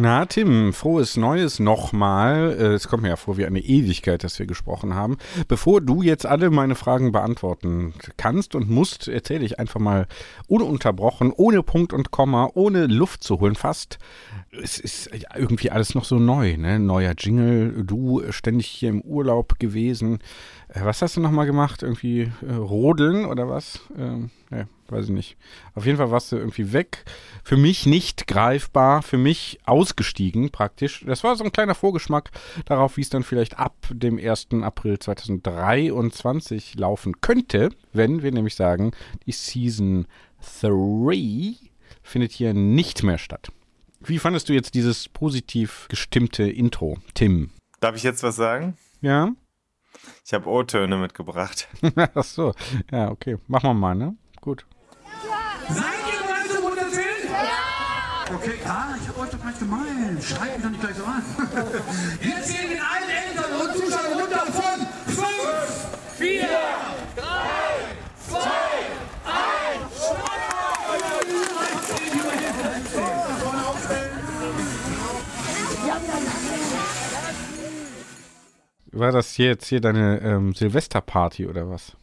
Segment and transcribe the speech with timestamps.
[0.00, 2.56] Na, Tim, frohes Neues nochmal.
[2.56, 5.16] Äh, es kommt mir ja vor wie eine Ewigkeit, dass wir gesprochen haben.
[5.48, 10.06] Bevor du jetzt alle meine Fragen beantworten kannst und musst, erzähle ich einfach mal
[10.46, 13.98] ununterbrochen, ohne Punkt und Komma, ohne Luft zu holen, fast.
[14.52, 16.78] Es ist irgendwie alles noch so neu, ne?
[16.78, 20.20] Neuer Jingle, du ständig hier im Urlaub gewesen.
[20.68, 21.82] Äh, was hast du nochmal gemacht?
[21.82, 23.80] Irgendwie äh, rodeln oder was?
[23.96, 25.36] Ähm, ja, weiß ich nicht.
[25.74, 27.04] Auf jeden Fall warst du irgendwie weg.
[27.42, 31.04] Für mich nicht greifbar, für mich ausgestiegen praktisch.
[31.06, 32.30] Das war so ein kleiner Vorgeschmack
[32.66, 34.48] darauf, wie es dann vielleicht ab dem 1.
[34.62, 38.92] April 2023 laufen könnte, wenn wir nämlich sagen,
[39.26, 40.06] die Season
[40.62, 41.54] 3
[42.02, 43.48] findet hier nicht mehr statt.
[44.00, 47.50] Wie fandest du jetzt dieses positiv gestimmte Intro, Tim?
[47.80, 48.76] Darf ich jetzt was sagen?
[49.00, 49.32] Ja.
[50.24, 51.68] Ich habe O-Töne mitgebracht.
[52.14, 52.54] Ach so.
[52.90, 53.38] Ja, okay.
[53.46, 54.16] Machen wir mal, ne?
[54.40, 54.66] Gut.
[55.68, 57.24] Seid ihr bereit zum Runterzählen?
[57.24, 58.34] Ja!
[58.34, 60.22] Okay, ah, ich hab euch doch gleich gemeint.
[60.22, 61.22] Schreit mich doch nicht gleich so an.
[62.20, 65.28] Wir zählen mit allen Eltern und Zuschauern runter von 5,
[66.18, 66.48] 4,
[78.92, 81.96] War das hier jetzt hier deine ähm, Silvesterparty oder was?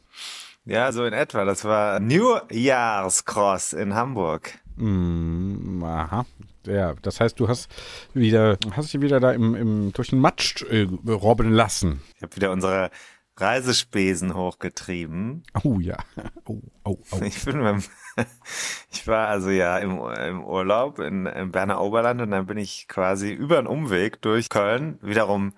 [0.66, 1.46] Ja, so in etwa.
[1.46, 4.57] Das war New Year's Cross in Hamburg.
[4.78, 6.25] Mm, aha.
[6.66, 7.69] Ja, das heißt, du hast
[8.13, 12.01] wieder, hast dich wieder da im, im durch den Matsch äh, robben lassen.
[12.16, 12.90] Ich habe wieder unsere
[13.38, 15.44] Reisespesen hochgetrieben.
[15.63, 15.97] Oh ja.
[16.47, 17.22] Oh, oh, oh.
[17.23, 17.84] Ich bin beim,
[18.91, 22.88] ich war also ja im, im Urlaub in, im Berner Oberland und dann bin ich
[22.88, 25.53] quasi über einen Umweg durch Köln wiederum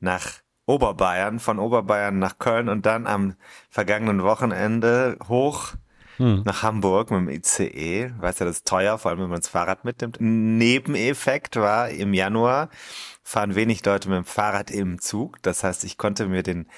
[0.00, 3.34] nach Oberbayern, von Oberbayern nach Köln und dann am
[3.68, 5.74] vergangenen Wochenende hoch
[6.16, 6.42] hm.
[6.44, 8.12] nach Hamburg mit dem ICE.
[8.18, 10.20] Weißt du, das ist teuer, vor allem wenn man das Fahrrad mitnimmt.
[10.20, 12.70] Ein Nebeneffekt war im Januar
[13.24, 15.42] fahren wenig Leute mit dem Fahrrad im Zug.
[15.42, 16.68] Das heißt, ich konnte mir den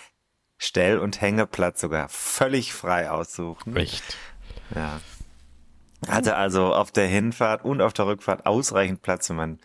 [0.59, 3.77] Stell- und Hängeplatz sogar völlig frei aussuchen.
[3.77, 4.17] Echt?
[4.75, 5.01] Ja.
[6.09, 9.59] Hatte also auf der Hinfahrt und auf der Rückfahrt ausreichend Platz für mein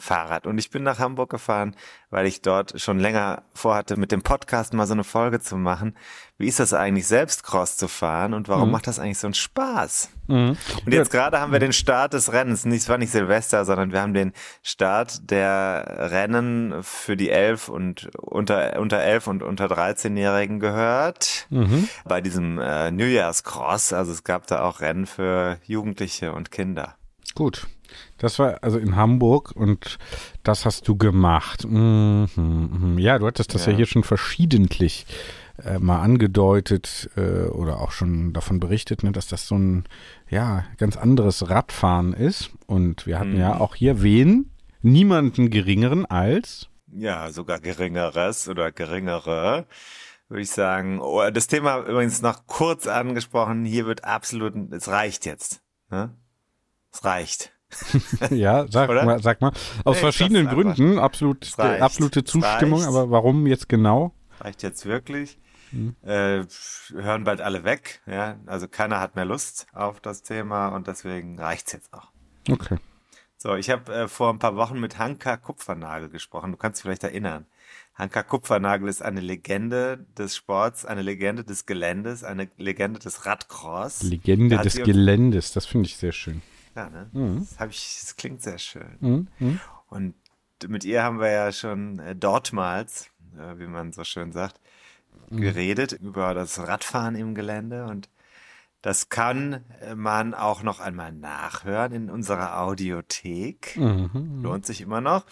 [0.00, 0.46] Fahrrad.
[0.46, 1.76] Und ich bin nach Hamburg gefahren,
[2.10, 5.96] weil ich dort schon länger vorhatte, mit dem Podcast mal so eine Folge zu machen.
[6.38, 8.72] Wie ist das eigentlich, selbst Cross zu fahren und warum mhm.
[8.72, 10.08] macht das eigentlich so einen Spaß?
[10.26, 10.56] Mhm.
[10.86, 12.64] Und jetzt gerade haben wir den Start des Rennens.
[12.64, 18.10] Es war nicht Silvester, sondern wir haben den Start der Rennen für die elf und
[18.16, 21.46] unter, unter elf und unter 13-Jährigen gehört.
[21.50, 21.88] Mhm.
[22.06, 23.92] Bei diesem äh, New Year's Cross.
[23.92, 26.96] Also es gab da auch Rennen für Jugendliche und Kinder.
[27.34, 27.66] Gut.
[28.20, 29.98] Das war also in Hamburg und
[30.42, 31.66] das hast du gemacht.
[31.66, 32.98] Mhm, mhm.
[32.98, 35.06] Ja, du hattest das ja, ja hier schon verschiedentlich
[35.64, 39.84] äh, mal angedeutet äh, oder auch schon davon berichtet, ne, dass das so ein
[40.28, 42.50] ja ganz anderes Radfahren ist.
[42.66, 43.40] Und wir hatten mhm.
[43.40, 44.50] ja auch hier wen?
[44.82, 49.66] Niemanden geringeren als ja sogar geringeres oder geringere
[50.30, 51.00] würde ich sagen.
[51.00, 53.64] Oh, das Thema übrigens noch kurz angesprochen.
[53.64, 55.60] Hier wird absolut, es reicht jetzt.
[55.90, 56.16] Ne?
[56.92, 57.52] Es reicht.
[58.30, 59.52] ja, sag mal, sag mal.
[59.84, 64.12] Aus nee, verschiedenen Gründen, absolut, absolute Zustimmung, aber warum jetzt genau?
[64.40, 65.38] Reicht jetzt wirklich.
[65.70, 65.94] Hm.
[66.02, 66.44] Äh,
[66.92, 68.36] hören bald alle weg, ja.
[68.46, 72.08] Also keiner hat mehr Lust auf das Thema und deswegen reicht's jetzt auch.
[72.48, 72.78] Okay.
[73.36, 76.50] So, ich habe äh, vor ein paar Wochen mit Hanka Kupfernagel gesprochen.
[76.50, 77.46] Du kannst dich vielleicht erinnern.
[77.94, 84.02] Hanka Kupfernagel ist eine Legende des Sports, eine Legende des Geländes, eine Legende des Radcross.
[84.02, 86.42] Legende des Geländes, das finde ich sehr schön.
[86.76, 87.08] Ja, ne?
[87.12, 87.46] Mhm.
[87.58, 88.96] Das, ich, das klingt sehr schön.
[89.00, 89.28] Mhm.
[89.38, 89.60] mhm.
[89.88, 90.14] Und
[90.68, 94.60] mit ihr haben wir ja schon äh, dortmals, äh, wie man so schön sagt,
[95.30, 95.40] mhm.
[95.40, 98.08] geredet über das Radfahren im Gelände und
[98.82, 99.62] Das kann
[99.94, 103.76] man auch noch einmal nachhören in unserer Audiothek.
[103.76, 104.40] Mhm.
[104.42, 105.26] Lohnt sich immer noch.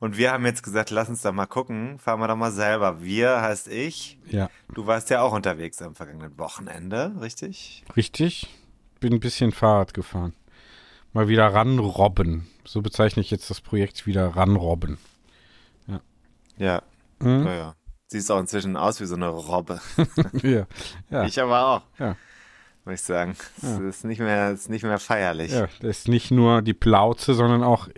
[0.00, 1.98] Und wir haben jetzt gesagt, lass uns doch mal gucken.
[1.98, 3.00] Fahren wir doch mal selber.
[3.00, 4.18] Wir heißt ich.
[4.26, 7.84] Ja, Du warst ja auch unterwegs am vergangenen Wochenende, richtig?
[7.96, 8.48] richtig.
[9.00, 10.34] Bin ein bisschen Fahrrad gefahren.
[11.12, 12.46] Mal wieder ranrobben.
[12.64, 14.98] So bezeichne ich jetzt das Projekt wieder ranrobben.
[16.56, 16.82] Ja.
[17.20, 17.44] Mhm.
[17.44, 17.74] Naja.
[18.08, 19.80] Siehst auch inzwischen aus wie so eine Robbe.
[20.42, 20.66] ja,
[21.10, 22.16] ja, Ich aber auch, ja.
[22.84, 23.36] muss ich sagen.
[23.62, 25.52] Es ist nicht mehr, ist nicht mehr feierlich.
[25.52, 27.88] Ja, das ist nicht nur die Plauze, sondern auch,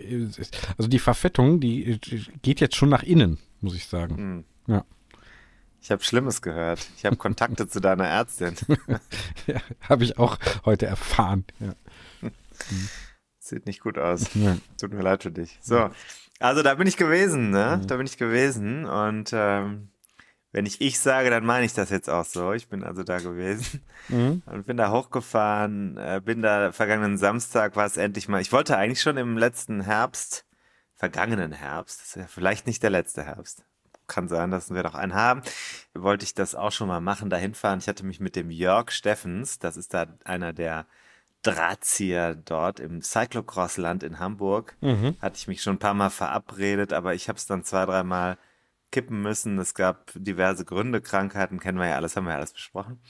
[0.77, 1.99] also die Verfettung, die
[2.41, 4.17] geht jetzt schon nach innen, muss ich sagen.
[4.17, 4.45] Hm.
[4.67, 4.85] Ja,
[5.81, 6.87] Ich habe Schlimmes gehört.
[6.95, 8.55] Ich habe Kontakte zu deiner Ärztin.
[9.47, 11.43] ja habe ich auch heute erfahren.
[11.59, 11.73] Ja.
[13.43, 14.33] Sieht nicht gut aus.
[14.35, 14.55] Ja.
[14.79, 15.59] Tut mir leid für dich.
[15.61, 15.89] So,
[16.39, 17.81] also da bin ich gewesen, ne?
[17.85, 19.89] Da bin ich gewesen und ähm,
[20.53, 22.53] wenn ich ich sage, dann meine ich das jetzt auch so.
[22.53, 24.43] Ich bin also da gewesen Mhm.
[24.45, 28.39] und bin da hochgefahren, äh, bin da vergangenen Samstag war es endlich mal.
[28.41, 30.45] Ich wollte eigentlich schon im letzten Herbst,
[30.95, 33.65] vergangenen Herbst, das ist ja vielleicht nicht der letzte Herbst.
[34.07, 35.41] Kann sein, dass wir noch einen haben.
[35.93, 37.79] Wollte ich das auch schon mal machen, da hinfahren.
[37.79, 40.85] Ich hatte mich mit dem Jörg Steffens, das ist da einer der
[41.43, 44.75] Drahtzieher dort im Cyclocross-Land in Hamburg.
[45.21, 48.37] Hatte ich mich schon ein paar Mal verabredet, aber ich habe es dann zwei, dreimal
[48.93, 49.57] kippen müssen.
[49.57, 53.01] Es gab diverse Gründe, Krankheiten, kennen wir ja alles, haben wir ja alles besprochen.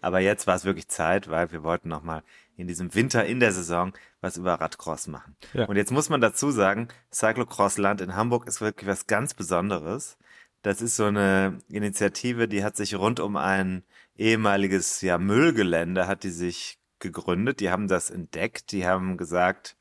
[0.00, 2.22] Aber jetzt war es wirklich Zeit, weil wir wollten nochmal
[2.56, 5.36] in diesem Winter, in der Saison, was über Radcross machen.
[5.52, 5.66] Ja.
[5.66, 10.16] Und jetzt muss man dazu sagen, Cyclocross-Land in Hamburg ist wirklich was ganz Besonderes.
[10.62, 13.82] Das ist so eine Initiative, die hat sich rund um ein
[14.16, 17.60] ehemaliges ja, Müllgelände, hat die sich gegründet.
[17.60, 18.72] Die haben das entdeckt.
[18.72, 19.76] Die haben gesagt,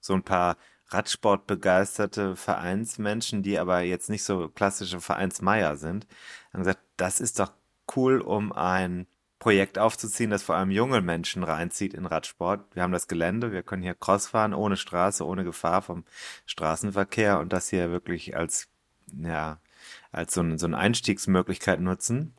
[0.00, 0.56] so ein paar
[0.88, 6.06] Radsportbegeisterte Vereinsmenschen, die aber jetzt nicht so klassische Vereinsmeier sind,
[6.52, 7.52] haben gesagt, das ist doch
[7.94, 9.06] cool, um ein
[9.38, 12.74] Projekt aufzuziehen, das vor allem junge Menschen reinzieht in Radsport.
[12.74, 16.04] Wir haben das Gelände, wir können hier Cross fahren, ohne Straße, ohne Gefahr vom
[16.46, 18.68] Straßenverkehr und das hier wirklich als,
[19.12, 19.58] ja,
[20.12, 22.34] als so, ein, so eine Einstiegsmöglichkeit nutzen.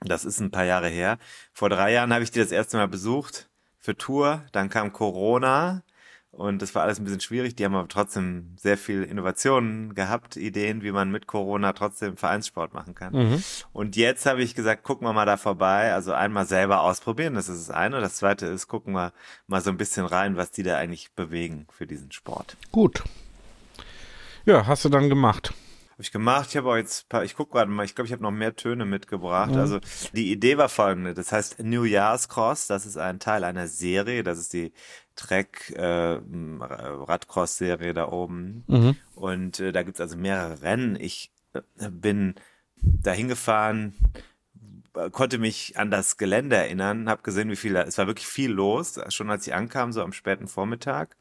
[0.00, 1.18] Das ist ein paar Jahre her.
[1.52, 3.50] Vor drei Jahren habe ich die das erste Mal besucht
[3.82, 4.44] für Tour.
[4.52, 5.82] Dann kam Corona
[6.30, 7.56] und das war alles ein bisschen schwierig.
[7.56, 12.72] Die haben aber trotzdem sehr viel Innovationen gehabt, Ideen, wie man mit Corona trotzdem Vereinssport
[12.72, 13.42] machen kann.
[13.74, 15.92] Und jetzt habe ich gesagt, gucken wir mal da vorbei.
[15.92, 18.00] Also einmal selber ausprobieren, das ist das eine.
[18.00, 19.12] Das zweite ist, gucken wir
[19.46, 22.56] mal so ein bisschen rein, was die da eigentlich bewegen für diesen Sport.
[22.70, 23.02] Gut.
[24.46, 25.52] Ja, hast du dann gemacht.
[26.02, 26.48] Habe ich gemacht.
[26.50, 28.32] Ich habe auch jetzt, ein paar, ich gucke gerade mal, ich glaube, ich habe noch
[28.32, 29.54] mehr Töne mitgebracht.
[29.54, 29.78] Also
[30.12, 31.14] die Idee war folgende.
[31.14, 32.66] Das heißt New Year's Cross.
[32.66, 34.24] Das ist ein Teil einer Serie.
[34.24, 34.72] Das ist die
[35.14, 36.18] Trek äh,
[36.58, 38.64] Radcross Serie da oben.
[39.14, 40.96] Und äh, da gibt's also mehrere Rennen.
[40.96, 42.34] Ich äh, bin
[42.82, 43.94] dahin gefahren,
[44.96, 48.26] äh, konnte mich an das Gelände erinnern, habe gesehen, wie viel da, es war wirklich
[48.26, 51.16] viel los, schon als ich ankam, so am späten Vormittag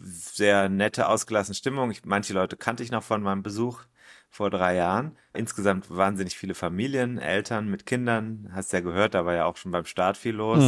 [0.00, 1.90] sehr nette, ausgelassene Stimmung.
[1.90, 3.82] Ich, manche Leute kannte ich noch von meinem Besuch
[4.30, 5.16] vor drei Jahren.
[5.32, 8.50] Insgesamt wahnsinnig viele Familien, Eltern mit Kindern.
[8.52, 10.62] Hast ja gehört, da war ja auch schon beim Start viel los.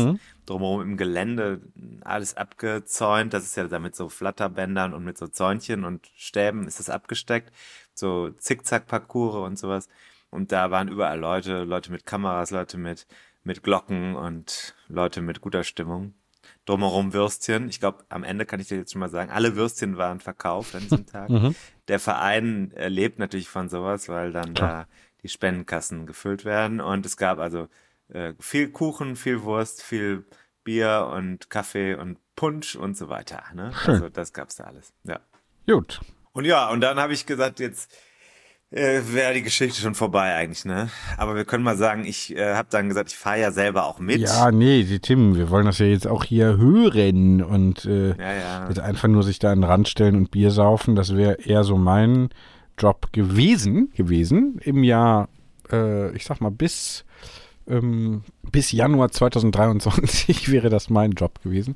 [0.47, 1.61] Drumherum im Gelände
[2.03, 3.35] alles abgezäunt.
[3.35, 7.53] Das ist ja damit so Flatterbändern und mit so Zäunchen und Stäben ist das abgesteckt.
[7.95, 9.89] So Zickzack-Parcours und sowas.
[10.31, 13.07] Und da waren überall Leute, Leute mit Kameras, Leute mit,
[13.45, 16.15] mit Glocken und Leute mit guter Stimmung
[16.67, 17.69] drumherum Würstchen.
[17.69, 20.75] Ich glaube, am Ende kann ich dir jetzt schon mal sagen, alle Würstchen waren verkauft
[20.75, 21.31] an diesem Tag.
[21.91, 24.87] Der Verein äh, lebt natürlich von sowas, weil dann da
[25.25, 26.81] die Spendenkassen gefüllt werden.
[26.81, 27.69] Und es gab also
[28.11, 30.25] äh, viel Kuchen, viel Wurst, viel
[30.63, 33.43] Bier und Kaffee und Punsch und so weiter.
[33.55, 33.73] Ne?
[33.87, 34.93] Also das gab's da alles.
[35.03, 35.19] Ja.
[35.67, 36.01] Gut.
[36.31, 37.93] Und ja, und dann habe ich gesagt, jetzt
[38.71, 40.91] äh, wäre die Geschichte schon vorbei eigentlich, ne?
[41.17, 43.99] Aber wir können mal sagen, ich äh, habe dann gesagt, ich fahre ja selber auch
[43.99, 44.21] mit.
[44.21, 48.33] Ja, nee, die Tim, wir wollen das ja jetzt auch hier hören und äh, Ja,
[48.33, 48.69] ja.
[48.69, 51.65] jetzt einfach nur sich da an den Rand stellen und Bier saufen, das wäre eher
[51.65, 52.31] so mein
[52.79, 55.29] Job gewesen, gewesen im Jahr,
[55.73, 57.05] äh, ich sag mal, bis,
[57.69, 58.23] ähm,
[58.53, 61.75] bis Januar 2023 wäre das mein Job gewesen.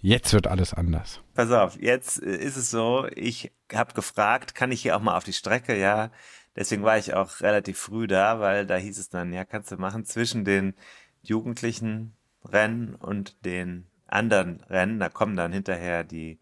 [0.00, 1.20] Jetzt wird alles anders.
[1.34, 5.16] Pass auf, jetzt äh, ist es so, ich habe gefragt, kann ich hier auch mal
[5.16, 6.10] auf die Strecke, ja.
[6.54, 9.76] Deswegen war ich auch relativ früh da, weil da hieß es dann, ja, kannst du
[9.76, 10.74] machen zwischen den
[11.22, 14.98] jugendlichen Rennen und den anderen Rennen.
[14.98, 16.38] Da kommen dann hinterher die,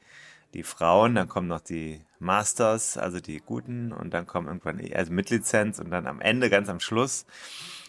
[0.53, 5.13] die Frauen, dann kommen noch die Masters, also die guten, und dann kommen irgendwann, also
[5.13, 7.27] mit Lizenz und dann am Ende, ganz am Schluss,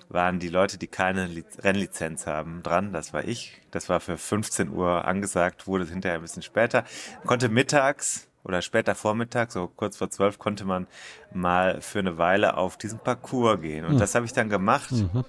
[0.10, 2.94] waren die Leute, die keine Liz Rennlizenz haben, dran.
[2.94, 3.62] Das war ich.
[3.72, 6.84] Das war für 15 Uhr angesagt, wurde hinterher ein bisschen später.
[7.26, 10.86] Konnte mittags oder später Vormittag, so kurz vor zwölf, konnte man
[11.34, 13.86] mal für eine Weile auf diesen Parcours gehen.
[13.86, 14.00] Und Hm.
[14.00, 14.92] das habe ich dann gemacht.
[14.92, 15.26] Mhm.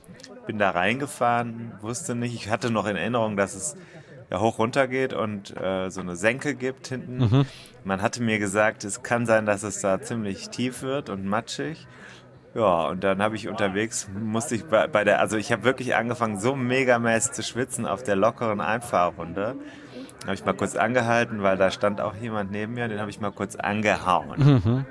[0.47, 2.35] Bin da reingefahren, wusste nicht.
[2.35, 3.75] Ich hatte noch in Erinnerung, dass es
[4.31, 7.19] ja hoch runter geht und äh, so eine Senke gibt hinten.
[7.19, 7.47] Mhm.
[7.85, 11.87] Man hatte mir gesagt, es kann sein, dass es da ziemlich tief wird und matschig.
[12.57, 15.95] Ja, und dann habe ich unterwegs, musste ich bei, bei der, also ich habe wirklich
[15.95, 19.57] angefangen, so megamäßig zu schwitzen auf der lockeren Einfahrrunde.
[20.25, 23.21] Habe ich mal kurz angehalten, weil da stand auch jemand neben mir, den habe ich
[23.21, 24.87] mal kurz angehauen.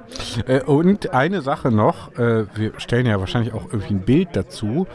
[0.47, 4.85] Äh, und eine Sache noch, äh, wir stellen ja wahrscheinlich auch irgendwie ein Bild dazu.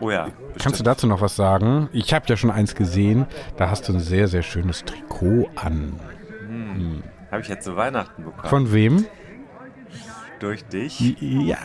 [0.00, 1.88] Oh ja, Kannst du dazu noch was sagen?
[1.92, 5.98] Ich habe ja schon eins gesehen, da hast du ein sehr, sehr schönes Trikot an.
[7.30, 8.48] habe ich jetzt zu Weihnachten bekommen.
[8.48, 9.06] Von wem?
[10.40, 10.98] Durch dich.
[11.20, 11.58] Ja,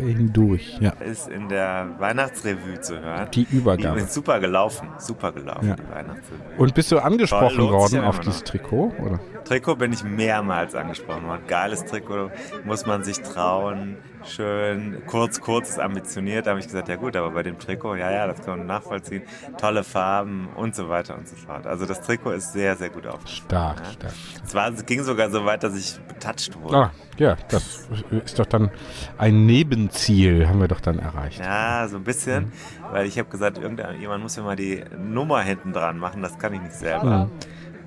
[0.00, 0.76] hindurch.
[0.80, 3.28] Ja, Ist in der Weihnachtsrevue zu hören.
[3.32, 4.00] die Die Übergabe.
[4.00, 5.76] ist super gelaufen, super gelaufen, Ja.
[5.76, 6.56] die Weihnachtsrevue.
[6.58, 8.42] Und bist du angesprochen Toll, worden ja auf dieses.
[8.42, 8.92] Trikot?
[8.98, 9.20] Oder?
[9.44, 11.42] Trikot bin ich mehrmals angesprochen worden.
[11.46, 12.30] Geiles Trikot,
[12.64, 13.96] muss man sich trauen.
[14.24, 16.46] Schön, kurz, kurz, ambitioniert.
[16.46, 18.66] Da habe ich gesagt, ja gut, aber bei dem Trikot, ja, ja, das kann man
[18.66, 19.22] nachvollziehen.
[19.58, 21.66] Tolle Farben und so weiter und so fort.
[21.66, 23.46] Also das Trikot ist sehr, sehr gut aufgestellt.
[23.46, 24.12] Stark, stark.
[24.44, 26.76] Es, war, es ging sogar so weit, dass ich betatscht wurde.
[26.76, 27.88] Ah, ja, das
[28.24, 28.70] ist doch dann
[29.16, 31.40] ein Nebenziel, haben wir doch dann erreicht.
[31.40, 32.52] Ja, so ein bisschen,
[32.90, 36.52] weil ich habe gesagt, irgendjemand muss mir mal die Nummer hinten dran machen, das kann
[36.54, 37.30] ich nicht selber.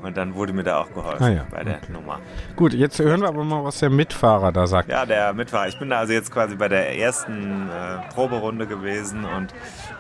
[0.02, 2.20] Und dann wurde mir da auch geholfen Ah ja, bei der Nummer.
[2.56, 4.90] Gut, jetzt hören wir aber mal, was der Mitfahrer da sagt.
[4.90, 5.68] Ja, der Mitfahrer.
[5.68, 9.54] Ich bin da also jetzt quasi bei der ersten äh, Proberunde gewesen und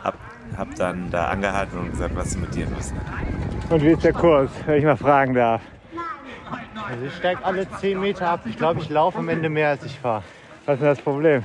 [0.03, 0.15] hab,
[0.57, 2.93] hab dann da angehalten und gesagt, was ist mit dir los?
[3.69, 5.61] Und wie ist der Kurs, wenn ich mal fragen darf?
[6.89, 8.41] Also ich steige alle 10 Meter ab.
[8.45, 10.23] Ich glaube, ich laufe am Ende mehr als ich fahre.
[10.65, 11.43] Was ist denn das Problem?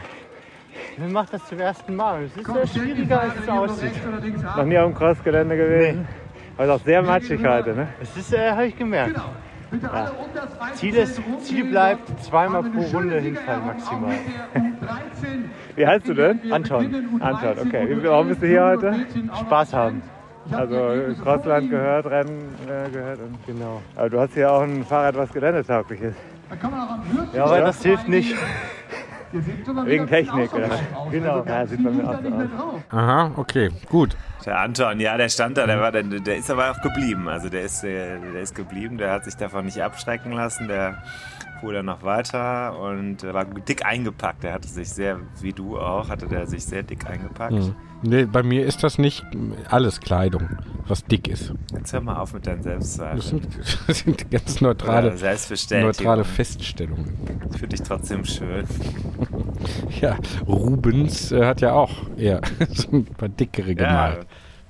[0.96, 2.24] Mir macht das zum ersten Mal.
[2.24, 3.92] Es ist sehr schwieriger, als es aussieht.
[4.56, 6.08] Noch nie auf dem Crossgelände gewesen.
[6.56, 7.88] Aber ist auch sehr matschig heute, ne?
[8.00, 9.16] Es ist, äh, habe ich gemerkt.
[9.16, 10.12] Ja.
[10.74, 14.14] Ziel, ist, Ziel bleibt zweimal pro Runde hinfallen maximal.
[15.74, 16.40] Wie heißt du denn?
[16.52, 17.88] Anton, Anton, okay.
[17.90, 18.94] Wie- Warum bist du hier heute?
[19.40, 20.02] Spaß haben.
[20.52, 20.76] Also
[21.22, 23.18] Crossland gehört, Rennen äh, gehört.
[23.18, 23.82] Und Genau.
[23.96, 26.14] aber du hast hier auch ein Fahrrad, was geländetaugliches.
[27.34, 28.34] Ja, aber das hilft nicht.
[29.32, 30.70] Wegen Technik, oder?
[31.10, 31.44] Genau.
[31.44, 32.80] Ja, sieht bei mir auch so aus.
[32.90, 34.16] Aha, okay, gut.
[34.44, 37.28] Der Anton, ja, der stand da, der war dann, der ist aber auch geblieben.
[37.28, 41.02] Also der ist, äh, der ist geblieben, der hat sich davon nicht abschrecken lassen, der
[41.60, 44.42] fuhr dann noch weiter und war dick eingepackt.
[44.44, 47.52] Der hatte sich sehr, wie du auch, hatte der sich sehr dick eingepackt.
[47.52, 47.74] Hm.
[48.02, 49.24] Nee, bei mir ist das nicht
[49.70, 51.52] alles Kleidung, was dick ist.
[51.72, 53.46] Jetzt hör mal auf mit deinen Selbstzweifeln.
[53.86, 57.16] das sind ganz neutrale, neutrale Feststellungen.
[57.52, 58.66] Ich finde dich trotzdem schön.
[60.00, 64.26] Ja, Rubens äh, hat ja auch eher so ein paar dickere gemalt.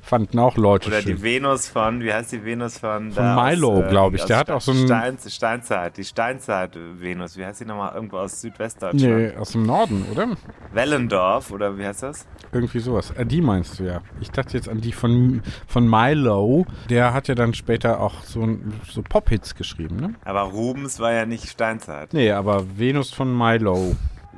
[0.07, 1.17] Fanden auch Leute Oder schön.
[1.17, 3.11] die Venus von, wie heißt die Venus von?
[3.11, 4.23] Von da Milo, äh, glaub ich.
[4.25, 7.37] Der hat auch so einen- Stein, Steinzeit, die Steinzeit-Venus.
[7.37, 7.93] Wie heißt die nochmal?
[7.95, 9.33] Irgendwo aus Südwestdeutschland.
[9.33, 10.29] Nee, aus dem Norden, oder?
[10.73, 12.27] Wellendorf, oder wie heißt das?
[12.53, 13.11] Irgendwie sowas.
[13.11, 14.01] Äh, die meinst du ja.
[14.21, 16.67] Ich dachte jetzt an die von, von Milo.
[16.89, 20.15] Der hat ja dann später auch so, ein- so Pop-Hits geschrieben, ne?
[20.25, 22.13] Aber Rubens war ja nicht Steinzeit.
[22.15, 23.97] Nee, aber Venus von Milo.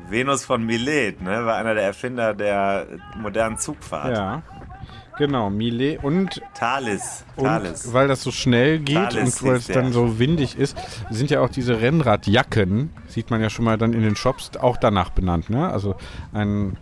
[0.08, 1.44] Venus von Milet, ne?
[1.44, 2.86] War einer der Erfinder der
[3.20, 4.16] modernen Zugfahrt.
[4.16, 4.42] Ja.
[5.18, 7.24] Genau, Millet und, Thalys.
[7.36, 7.46] und
[7.92, 10.76] weil das so schnell geht Thales und weil es dann so windig ist,
[11.10, 14.76] sind ja auch diese Rennradjacken, sieht man ja schon mal dann in den Shops, auch
[14.76, 15.70] danach benannt, ne?
[15.70, 15.96] Also
[16.32, 16.76] ein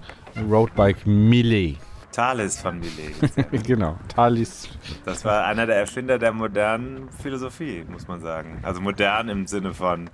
[0.51, 1.79] Roadbike Millet.
[2.13, 3.15] Thales von Milet.
[3.67, 4.69] genau, Thalys.
[5.05, 8.59] Das war einer der Erfinder der modernen Philosophie, muss man sagen.
[8.63, 10.11] Also modern im Sinne von,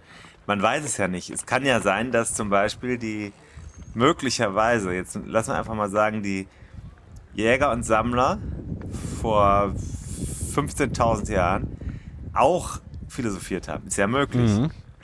[0.46, 1.30] man weiß es ja nicht.
[1.30, 3.32] Es kann ja sein, dass zum Beispiel die
[3.94, 6.46] möglicherweise, jetzt lassen wir einfach mal sagen, die
[7.34, 8.38] Jäger und Sammler
[9.20, 9.74] vor
[10.54, 11.76] 15.000 Jahren
[12.34, 13.86] auch philosophiert haben.
[13.86, 14.50] Ist ja möglich.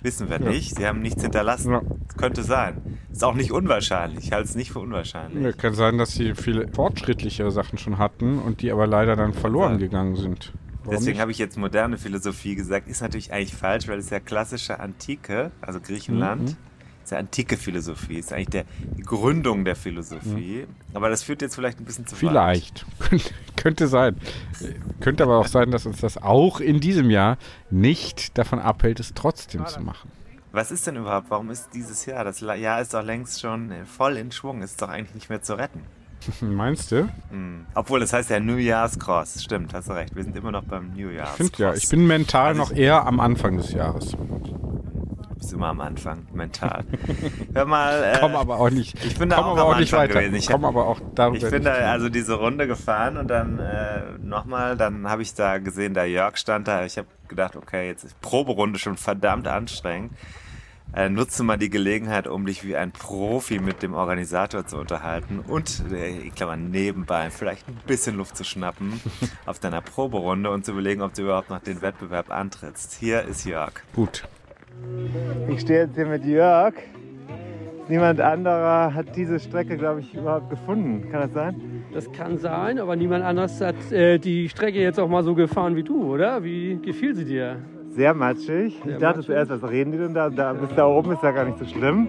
[0.01, 0.77] Wissen wir nicht.
[0.77, 1.73] Sie haben nichts hinterlassen.
[1.73, 1.83] Ja.
[2.17, 2.99] Könnte sein.
[3.11, 4.27] Ist auch nicht unwahrscheinlich.
[4.27, 5.43] Ich halte es nicht für unwahrscheinlich.
[5.43, 9.33] Ja, kann sein, dass sie viele fortschrittlichere Sachen schon hatten und die aber leider dann
[9.35, 9.79] verloren Ja.
[9.79, 10.53] gegangen sind.
[10.85, 12.89] Warum Deswegen habe ich jetzt moderne Philosophie gesagt.
[12.89, 16.57] Ist natürlich eigentlich falsch, weil es ja klassische Antike, also Griechenland, Mhm.
[17.09, 18.65] Ist ja antike Philosophie, ist eigentlich der,
[18.97, 20.67] die Gründung der Philosophie.
[20.95, 22.23] Aber das führt jetzt vielleicht ein bisschen zu weit.
[22.23, 22.29] Mhm.
[22.29, 22.87] Vielleicht.
[22.99, 24.17] Könnte- Könnte sein.
[25.01, 27.39] Könnte aber auch sein, dass uns das auch in diesem Jahr
[27.71, 30.11] nicht davon abhält, es trotzdem zu machen.
[30.53, 31.31] Was ist denn überhaupt?
[31.31, 32.25] Warum ist dieses Jahr?
[32.25, 34.63] Das Jahr ist doch längst schon voll in Schwung.
[34.63, 35.81] Ist doch eigentlich nicht mehr zu retten.
[36.41, 37.09] Meinst du?
[37.31, 37.67] Hm.
[37.75, 39.43] Obwohl, das heißt ja New Year's Cross.
[39.43, 40.15] Stimmt, hast du recht.
[40.17, 41.61] Wir sind immer noch beim New Year's Stimmt Cross.
[41.61, 41.75] ja.
[41.75, 44.17] Ich bin mental Also noch eher am Anfang des Jahres.
[45.41, 46.85] Ist immer am Anfang, mental.
[47.55, 48.03] Hör mal.
[48.03, 49.03] Äh, komm aber auch nicht.
[49.05, 50.15] Ich bin da auch auch nicht weiter.
[50.15, 50.35] gewesen.
[50.35, 53.59] Ich, komm hab, aber auch darüber ich bin da also diese Runde gefahren und dann
[53.59, 56.85] äh, nochmal, dann habe ich da gesehen, da Jörg stand da.
[56.85, 60.13] Ich habe gedacht, okay, jetzt ist Proberunde schon verdammt anstrengend.
[60.95, 65.41] Äh, nutze mal die Gelegenheit, um dich wie ein Profi mit dem Organisator zu unterhalten
[65.41, 68.99] und, äh, ich glaube, nebenbei vielleicht ein bisschen Luft zu schnappen
[69.47, 72.95] auf deiner Proberunde und zu überlegen, ob du überhaupt noch den Wettbewerb antrittst.
[72.95, 73.73] Hier ist Jörg.
[73.95, 74.27] Gut.
[75.49, 76.75] Ich stehe jetzt hier mit Jörg.
[77.89, 81.11] Niemand anderer hat diese Strecke, glaube ich, überhaupt gefunden.
[81.11, 81.85] Kann das sein?
[81.93, 85.75] Das kann sein, aber niemand anderes hat äh, die Strecke jetzt auch mal so gefahren
[85.75, 86.45] wie du, oder?
[86.45, 87.57] Wie gefiel sie dir?
[87.89, 88.79] Sehr matschig.
[88.85, 90.29] Sehr ich dachte zuerst, was reden die denn da?
[90.29, 90.53] da?
[90.53, 92.07] Bis da oben ist ja gar nicht so schlimm.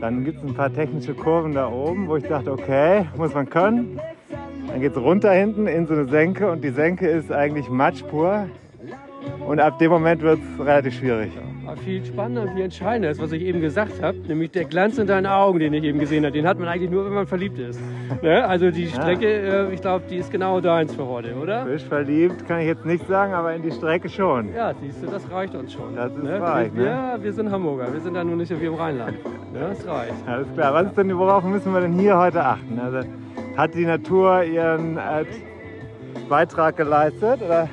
[0.00, 3.48] Dann gibt es ein paar technische Kurven da oben, wo ich dachte, okay, muss man
[3.48, 4.00] können.
[4.68, 8.02] Dann geht es runter hinten in so eine Senke und die Senke ist eigentlich Matsch
[8.04, 8.46] pur.
[9.46, 11.30] Und ab dem Moment wird es relativ schwierig.
[11.70, 14.98] Aber viel spannender und viel entscheidender ist, was ich eben gesagt habe, nämlich der Glanz
[14.98, 17.28] in deinen Augen, den ich eben gesehen habe, den hat man eigentlich nur, wenn man
[17.28, 17.80] verliebt ist.
[18.22, 18.44] ne?
[18.44, 21.62] Also die Strecke, äh, ich glaube, die ist genau deins für heute, oder?
[21.62, 24.52] Frisch verliebt kann ich jetzt nicht sagen, aber in die Strecke schon.
[24.52, 25.94] Ja, siehst du, das reicht uns schon.
[25.94, 26.40] Das ist ne?
[26.40, 26.86] reich, ne?
[26.86, 29.18] Ja, wir sind Hamburger, wir sind da nur nicht so wie im Rheinland.
[29.54, 30.14] Ja, das reicht.
[30.26, 30.74] Alles klar.
[30.74, 32.80] Was ist denn, worauf müssen wir denn hier heute achten?
[32.80, 33.08] Also,
[33.56, 35.24] hat die Natur ihren äh,
[36.28, 37.42] Beitrag geleistet?
[37.42, 37.68] Oder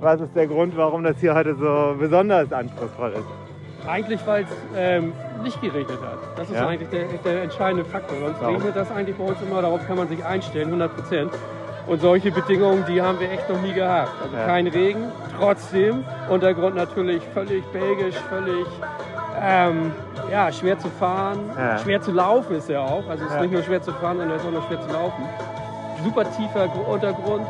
[0.00, 3.88] was ist der Grund, warum das hier heute so besonders anspruchsvoll ist?
[3.88, 5.12] Eigentlich, weil es ähm,
[5.42, 6.18] nicht geregnet hat.
[6.38, 6.66] Das ist Ja?
[6.66, 8.16] eigentlich der, der entscheidende Faktor.
[8.18, 8.56] Sonst Warum?
[8.56, 11.30] regnet das eigentlich bei uns immer, darauf kann man sich einstellen, 100 Prozent.
[11.86, 14.10] Und solche Bedingungen, die haben wir echt noch nie gehabt.
[14.22, 14.44] Also Ja.
[14.46, 15.04] kein Regen,
[15.38, 16.04] trotzdem.
[16.28, 18.66] Untergrund natürlich völlig belgisch, völlig
[19.40, 19.92] ähm,
[20.32, 21.38] ja, schwer zu fahren.
[21.56, 21.78] Ja.
[21.78, 23.04] Schwer zu laufen ist ja auch.
[23.08, 23.42] Also es ist Ja.
[23.42, 25.22] nicht nur schwer zu fahren, sondern es ist auch noch schwer zu laufen.
[26.02, 27.46] Super tiefer Gr- Untergrund.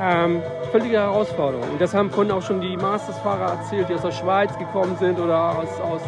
[0.00, 1.68] Ähm, völlige Herausforderung.
[1.70, 5.18] Und das haben vorhin auch schon die Mastersfahrer erzählt, die aus der Schweiz gekommen sind
[5.18, 6.02] oder aus, aus,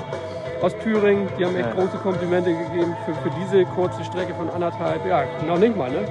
[0.63, 1.29] aus Thüringen.
[1.39, 1.75] Die haben echt Ja.
[1.75, 6.05] große Komplimente gegeben für, für diese kurze Strecke von anderthalb, ja, noch nicht mal, ne?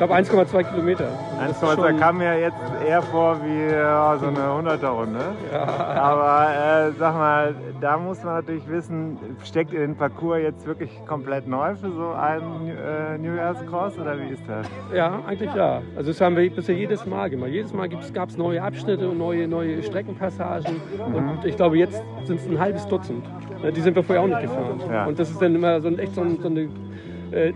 [0.00, 1.08] Ich glaube 1,2 Kilometer.
[1.38, 2.56] Also das ist 1,2 schon- kam mir jetzt
[2.88, 5.20] eher vor wie ja, so eine 100er-Runde.
[5.52, 5.62] Ja.
[5.62, 10.90] Aber äh, sag mal, da muss man natürlich wissen, steckt ihr den Parcours jetzt wirklich
[11.06, 14.66] komplett neu für so einen äh, New Year's Cross oder wie ist das?
[14.94, 15.82] Ja, eigentlich ja.
[15.94, 17.50] Also das haben wir bisher jedes Mal gemacht.
[17.50, 20.76] Jedes Mal gab es neue Abschnitte und neue, neue Streckenpassagen.
[20.96, 21.28] Mhm.
[21.28, 23.26] Und ich glaube, jetzt sind es ein halbes Dutzend.
[23.76, 24.80] Die sind wir vorher auch nicht gefahren.
[24.90, 25.04] Ja.
[25.04, 26.70] Und das ist dann immer so ein, echt so, ein, so eine,
[27.32, 27.52] äh,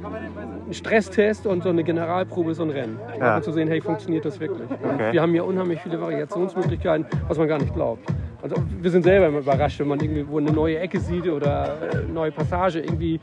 [0.67, 2.99] ein Stresstest und so eine Generalprobe, so ein Rennen.
[3.19, 3.37] Ja.
[3.37, 4.69] Um zu sehen, hey, funktioniert das wirklich?
[4.71, 5.13] Okay.
[5.13, 8.05] wir haben hier unheimlich viele Variationsmöglichkeiten, was man gar nicht glaubt.
[8.43, 11.97] Also wir sind selber immer überrascht, wenn man irgendwo eine neue Ecke sieht oder äh,
[11.97, 13.19] eine neue Passage irgendwie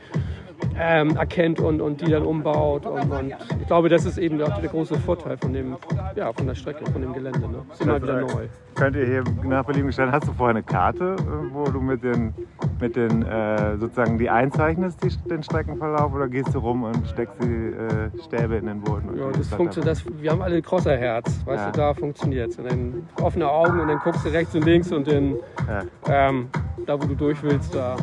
[0.78, 2.86] ähm, erkennt und, und die dann umbaut.
[2.86, 5.76] Und, und ich glaube, das ist eben auch der große Vorteil von, dem,
[6.16, 7.40] ja, von der Strecke, von dem Gelände.
[7.40, 7.64] Ne?
[7.72, 8.48] Ist immer wieder neu.
[8.74, 12.02] Könnt ihr hier nach Belieben stellen, hast du vorher eine Karte, äh, wo du mit
[12.02, 12.32] den,
[12.80, 17.42] mit den äh, sozusagen die einzeichnest, die, den Streckenverlauf, oder gehst du rum und steckst
[17.42, 19.16] die äh, Stäbe in den Boden?
[19.16, 21.70] Ja, das funktioniert, wir haben alle ein Crosserherz, weißt Ja.
[21.70, 22.58] du, da funktioniert es.
[22.58, 25.36] Und dann offene Augen und dann guckst du rechts und links und dann,
[25.68, 25.82] Ja.
[26.28, 26.48] ähm,
[26.86, 27.96] da wo du durch willst, da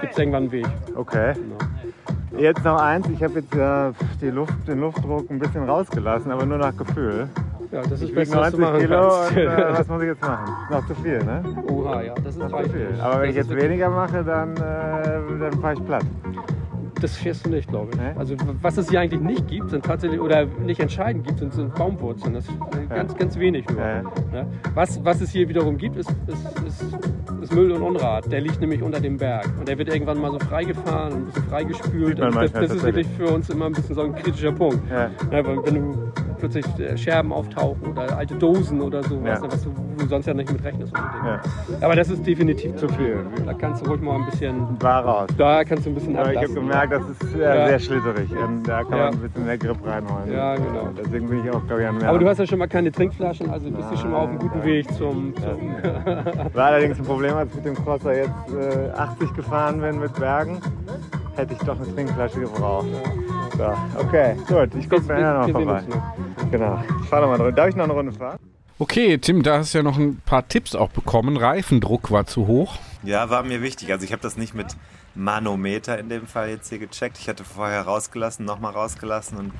[0.00, 0.66] gibt es irgendwann einen Weg.
[0.96, 1.34] Okay.
[1.34, 2.42] Genau.
[2.42, 3.54] Jetzt noch eins, ich habe jetzt
[4.20, 7.28] die Luft, den Luftdruck ein bisschen rausgelassen, aber nur nach Gefühl.
[7.74, 10.22] Ja, das ist Beste, was du 90 machen Kilo und äh, was muss ich jetzt
[10.22, 10.52] machen?
[10.70, 11.42] Noch zu viel, ne?
[11.68, 12.88] Oha, ja, das ist Noch zu viel.
[13.00, 16.04] Aber wenn Das ich jetzt weniger mache, dann, äh, dann fahre ich platt.
[17.00, 17.98] Das fährst du nicht, glaube ich.
[17.98, 18.12] Nee?
[18.16, 21.74] Also was es hier eigentlich nicht gibt, sind tatsächlich, oder nicht entscheidend gibt, sind, sind
[21.74, 22.34] Baumwurzeln.
[22.34, 23.80] Das ist äh, ganz, ganz wenig nur.
[23.80, 24.02] Ja.
[24.02, 24.46] Ne?
[24.74, 26.84] Was, was es hier wiederum gibt, ist, ist, ist,
[27.42, 28.30] ist Müll und Unrat.
[28.30, 29.48] Der liegt nämlich unter dem Berg.
[29.58, 32.20] Und der wird irgendwann mal so freigefahren und ein bisschen freigespült.
[32.20, 34.78] Das, das ist wirklich für uns immer ein bisschen so ein kritischer Punkt.
[34.88, 35.10] Ja.
[35.32, 36.12] Ne, wenn du
[36.48, 39.40] plötzlich äh, Scherben auftauchen oder alte Dosen oder so, Ja.
[39.42, 40.92] was du, wo du sonst ja nicht mit rechnest.
[40.94, 41.40] Ja.
[41.80, 43.18] Aber das ist definitiv zu viel.
[43.46, 45.28] Da kannst du ruhig mal ein bisschen, War raus.
[45.38, 46.68] da kannst du ein bisschen Aber ich habe ablassen.
[46.68, 47.68] gemerkt, das ist äh, Ja.
[47.68, 50.32] sehr schlitterig und da kann man ein bisschen mehr Grip reinholen.
[50.32, 50.88] Ja, genau.
[50.98, 52.08] Deswegen bin ich auch, glaube ich, an mehr.
[52.08, 54.38] Aber du hast ja schon mal keine Trinkflaschen, also bist du schon mal auf einem
[54.38, 55.34] guten Weg zum.
[55.36, 55.74] zum
[56.54, 60.12] War allerdings ein Problem, als ich mit dem Crosser jetzt äh, 80 gefahren bin mit
[60.14, 60.58] Bergen,
[61.36, 62.86] hätte ich doch eine Trinkflasche gebraucht.
[63.56, 65.82] So, okay, gut, ich gucke nachher noch vorbei.
[66.50, 67.52] Genau, ich fahre noch mal eine Runde.
[67.52, 68.38] Darf ich noch eine Runde fahren?
[68.78, 71.36] Okay, Tim, da hast du ja noch ein paar Tipps auch bekommen.
[71.36, 72.76] Reifendruck war zu hoch.
[73.04, 73.92] Ja, war mir wichtig.
[73.92, 74.66] Also ich habe das nicht mit
[75.14, 77.18] Manometer in dem Fall jetzt hier gecheckt.
[77.18, 79.52] Ich hatte vorher rausgelassen, nochmal rausgelassen und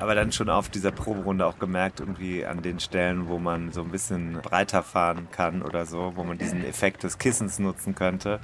[0.00, 3.82] aber dann schon auf dieser Proberunde auch gemerkt, irgendwie an den Stellen, wo man so
[3.82, 8.40] ein bisschen breiter fahren kann oder so, wo man diesen Effekt des Kissens nutzen könnte,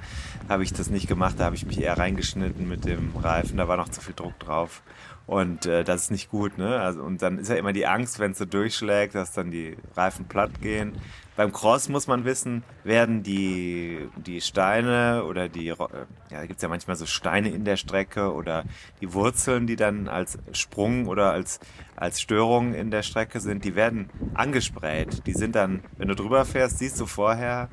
[0.47, 1.35] habe ich das nicht gemacht.
[1.39, 3.57] Da habe ich mich eher reingeschnitten mit dem Reifen.
[3.57, 4.83] Da war noch zu viel Druck drauf.
[5.25, 6.79] Und äh, das ist nicht gut, ne?
[6.79, 9.77] Also, und dann ist ja immer die Angst, wenn es so durchschlägt, dass dann die
[9.95, 10.93] Reifen platt gehen.
[11.37, 16.63] Beim Cross muss man wissen, werden die, die Steine oder die, äh, ja, da gibt's
[16.63, 18.63] ja manchmal so Steine in der Strecke oder
[19.01, 21.59] die Wurzeln, die dann als Sprung oder als,
[21.95, 25.27] als Störung in der Strecke sind, die werden angesprayt.
[25.27, 27.69] Die sind dann, wenn du drüber fährst, siehst du vorher,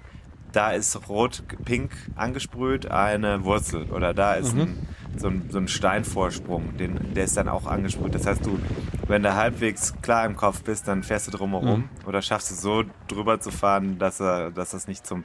[0.54, 4.86] da ist rot-pink angesprüht eine Wurzel oder da ist ein,
[5.16, 8.14] so, ein, so ein Steinvorsprung, den, der ist dann auch angesprüht.
[8.14, 8.58] Das heißt, du,
[9.06, 12.84] wenn du halbwegs klar im Kopf bist, dann fährst du drumherum oder schaffst es so
[13.08, 15.24] drüber zu fahren, dass, er, dass das nicht zum,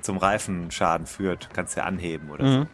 [0.00, 1.50] zum Reifenschaden führt.
[1.52, 2.66] Kannst ja anheben oder so.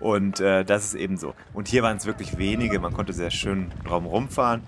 [0.00, 1.34] Und äh, das ist eben so.
[1.54, 4.62] Und hier waren es wirklich wenige, man konnte sehr schön drum rumfahren.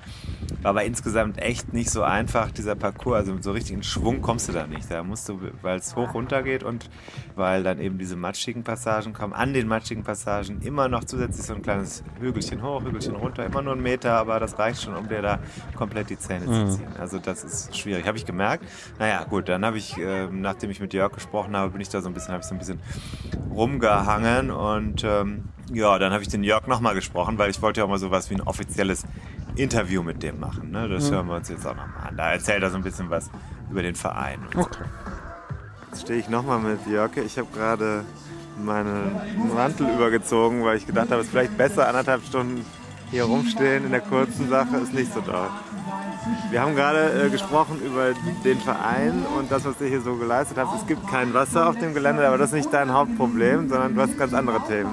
[0.63, 3.19] Aber insgesamt echt nicht so einfach, dieser Parcours.
[3.19, 4.91] Also mit so richtig in Schwung kommst du da nicht.
[4.91, 6.89] Da musst du, weil es hoch runter geht und
[7.37, 11.55] weil dann eben diese matschigen Passagen kommen, an den matschigen Passagen immer noch zusätzlich so
[11.55, 15.09] ein kleines Hügelchen hoch, Hügelchen runter, immer nur einen Meter, aber das reicht schon, um
[15.09, 15.39] dir da
[15.77, 16.89] komplett die Zähne zu ziehen.
[16.99, 18.65] Also das ist schwierig, habe ich gemerkt.
[18.99, 22.01] Naja, gut, dann habe ich, äh, nachdem ich mit Jörg gesprochen habe, bin ich da
[22.01, 22.81] so ein bisschen, habe ich so ein bisschen
[23.53, 27.85] rumgehangen und ähm, ja, dann habe ich den Jörg nochmal gesprochen, weil ich wollte ja
[27.85, 29.05] auch mal sowas wie ein offizielles
[29.57, 30.71] Interview mit dem machen.
[30.71, 30.89] Ne?
[30.89, 32.17] Das hören wir uns jetzt auch nochmal an.
[32.17, 33.31] Da erzählt er so ein bisschen was
[33.71, 34.41] über den Verein.
[34.55, 34.69] Und so.
[35.91, 37.17] Jetzt stehe ich nochmal mit Jörg.
[37.17, 38.05] Ich habe gerade
[38.65, 39.17] meinen
[39.55, 42.65] Mantel übergezogen, weil ich gedacht habe, es ist vielleicht besser, anderthalb Stunden
[43.11, 45.49] hier rumstehen in der kurzen Sache ist nicht so doll.
[46.51, 48.13] Wir haben gerade äh, gesprochen über
[48.45, 50.81] den Verein und das, was ihr hier so geleistet habt.
[50.81, 54.01] Es gibt kein Wasser auf dem Gelände, aber das ist nicht dein Hauptproblem, sondern du
[54.01, 54.91] hast ganz andere Themen.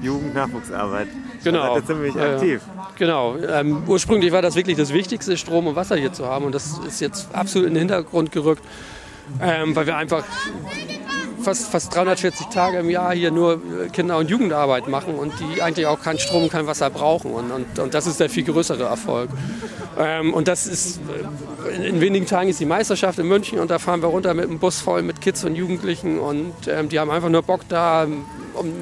[0.00, 1.08] Jugend, Nachwuchsarbeit.
[1.42, 1.58] Genau.
[1.60, 2.34] Da seid ihr ziemlich Ja, ja.
[2.34, 2.60] aktiv.
[2.96, 3.36] Genau.
[3.36, 6.44] Ähm, ursprünglich war das wirklich das Wichtigste, Strom und Wasser hier zu haben.
[6.44, 8.62] Und das ist jetzt absolut in den Hintergrund gerückt,
[9.40, 10.24] ähm, weil wir einfach
[11.42, 15.62] fast, fast 340 Tage im Jahr hier nur äh, Kinder- und Jugendarbeit machen und die
[15.62, 17.32] eigentlich auch keinen Strom kein Wasser brauchen.
[17.32, 19.30] Und, und, und das ist der viel größere Erfolg.
[19.98, 21.00] Ähm, und das ist,
[21.70, 24.46] äh, in, wenigen Tagen ist die Meisterschaft in München und da fahren wir runter mit
[24.46, 28.04] einem Bus voll mit Kids und Jugendlichen und ähm, die haben einfach nur Bock da,
[28.54, 28.72] um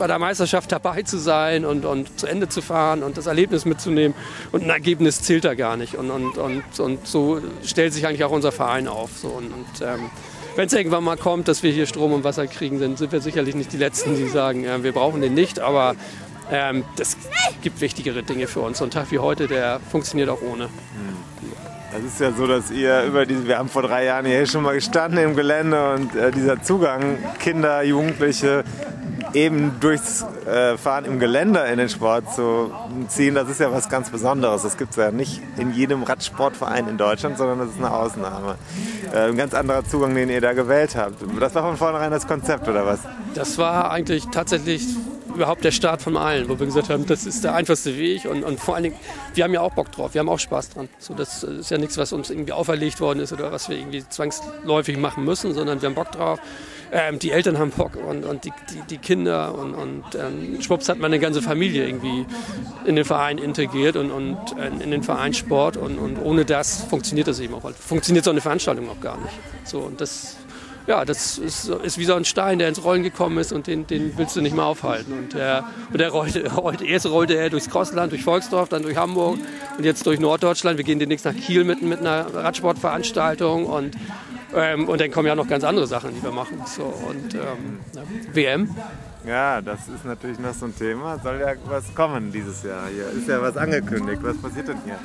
[0.00, 3.66] bei der Meisterschaft dabei zu sein und, und zu Ende zu fahren und das Erlebnis
[3.66, 4.16] mitzunehmen.
[4.50, 5.94] Und ein Ergebnis zählt da gar nicht.
[5.94, 9.10] Und, und, und, und so stellt sich eigentlich auch unser Verein auf.
[9.18, 9.28] So.
[9.28, 10.10] Und, und ähm,
[10.60, 13.22] wenn es irgendwann mal kommt, dass wir hier Strom und Wasser kriegen, dann sind wir
[13.22, 15.58] sicherlich nicht die Letzten, die sagen, äh, wir brauchen den nicht.
[15.58, 15.94] Aber
[16.52, 17.16] ähm, das
[17.62, 18.76] gibt wichtigere Dinge für uns.
[18.76, 20.68] So ein Tag wie heute, der funktioniert auch ohne.
[21.94, 24.62] Das ist ja so, dass ihr über diese, wir haben vor drei Jahren hier schon
[24.62, 28.64] mal gestanden im Gelände und äh, dieser Zugang Kinder, Jugendliche
[29.34, 32.72] eben durchs äh, Fahren im Gelände in den Sport zu
[33.08, 34.62] ziehen, das ist ja was ganz Besonderes.
[34.62, 38.56] Das gibt es ja nicht in jedem Radsportverein in Deutschland, sondern das ist eine Ausnahme.
[39.12, 41.16] Äh, ein ganz anderer Zugang, den ihr da gewählt habt.
[41.40, 43.00] Das war von vornherein das Konzept, oder was?
[43.34, 44.86] Das war eigentlich tatsächlich
[45.34, 48.42] überhaupt der Start von allen, wo wir gesagt haben, das ist der einfachste Weg und,
[48.44, 48.96] und vor allen Dingen,
[49.34, 50.88] wir haben ja auch Bock drauf, wir haben auch Spaß dran.
[50.98, 54.06] So, das ist ja nichts, was uns irgendwie auferlegt worden ist oder was wir irgendwie
[54.08, 56.40] zwangsläufig machen müssen, sondern wir haben Bock drauf.
[56.92, 60.88] Ähm, die Eltern haben Bock und, und die, die, die Kinder und, und ähm, schwupps
[60.88, 62.26] hat man eine ganze Familie irgendwie
[62.84, 67.28] in den Verein integriert und, und äh, in den Vereinssport und, und ohne das funktioniert
[67.28, 67.70] das eben auch.
[67.72, 69.34] Funktioniert so eine Veranstaltung auch gar nicht.
[69.64, 70.36] So, und das
[70.86, 73.86] ja, das ist, ist wie so ein Stein, der ins Rollen gekommen ist und den,
[73.86, 75.12] den willst du nicht mehr aufhalten.
[75.12, 78.96] Und der, und der rollte, rollte, erst rollte er durchs Crossland, durch Volksdorf, dann durch
[78.96, 79.38] Hamburg
[79.76, 80.78] und jetzt durch Norddeutschland.
[80.78, 83.96] Wir gehen demnächst nach Kiel mit, mit einer Radsportveranstaltung und,
[84.54, 86.62] ähm, und dann kommen ja noch ganz andere Sachen, die wir machen.
[86.66, 87.80] So, und ähm,
[88.32, 88.74] WM.
[89.26, 91.18] Ja, das ist natürlich noch so ein Thema.
[91.22, 93.04] Soll ja was kommen dieses Jahr hier?
[93.20, 94.20] Ist ja was angekündigt.
[94.22, 94.96] Was passiert denn hier?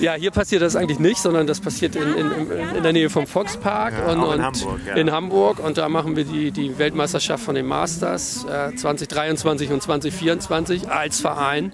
[0.00, 2.30] Ja, hier passiert das eigentlich nicht, sondern das passiert in, in,
[2.76, 4.94] in- der Nähe vom Volkspark Ja, und, in Hamburg, ja.
[4.94, 5.58] in Hamburg.
[5.60, 11.20] Und da machen wir die, die Weltmeisterschaft von den Masters äh, 2023 und 2024 als
[11.20, 11.72] Verein.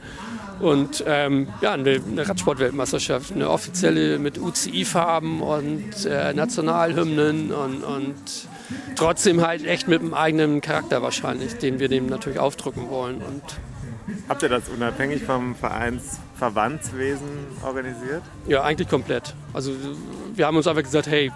[0.61, 8.15] Und ähm, ja, eine, eine Radsport-Weltmeisterschaft, eine offizielle mit UCI-Farben und äh, Nationalhymnen und, und
[8.97, 13.17] trotzdem halt echt mit einem eigenen Charakter wahrscheinlich, den wir dem natürlich aufdrücken wollen.
[13.17, 13.43] Und
[14.29, 17.29] Habt ihr das unabhängig vom Vereinsverbandswesen
[17.63, 18.23] organisiert?
[18.47, 19.35] Ja, eigentlich komplett.
[19.53, 19.73] Also
[20.35, 21.33] wir haben uns einfach gesagt, hey,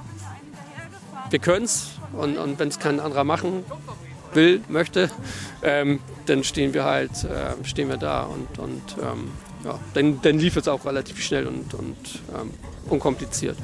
[1.31, 3.65] wir können's und, und wenn es kein anderer machen
[4.35, 5.11] will, möchte,
[5.63, 9.31] ähm, dann stehen wir halt, ähm, stehen wir da und, und ähm,
[9.65, 11.97] ja, dann, dann lief es auch relativ schnell und, und
[12.39, 12.51] ähm,
[12.89, 13.57] unkompliziert.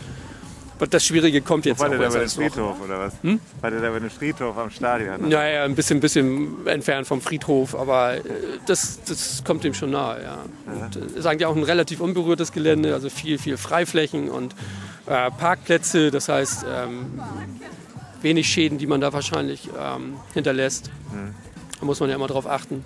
[0.76, 2.32] Aber das Schwierige kommt jetzt War der da bei dem noch.
[2.32, 3.12] Friedhof oder was?
[3.60, 5.30] War der da bei dem Friedhof am Stadion?
[5.30, 8.20] Ja, ja, ein bisschen, bisschen entfernt vom Friedhof, aber äh,
[8.66, 10.38] das, das kommt dem schon nahe, ja.
[10.66, 14.54] Und, äh, ist eigentlich auch ein relativ unberührtes Gelände, also viel, viel Freiflächen und
[15.06, 17.20] äh, Parkplätze, das heißt ähm,
[18.22, 20.90] wenig Schäden, die man da wahrscheinlich ähm, hinterlässt.
[21.78, 22.84] Da muss man ja immer drauf achten.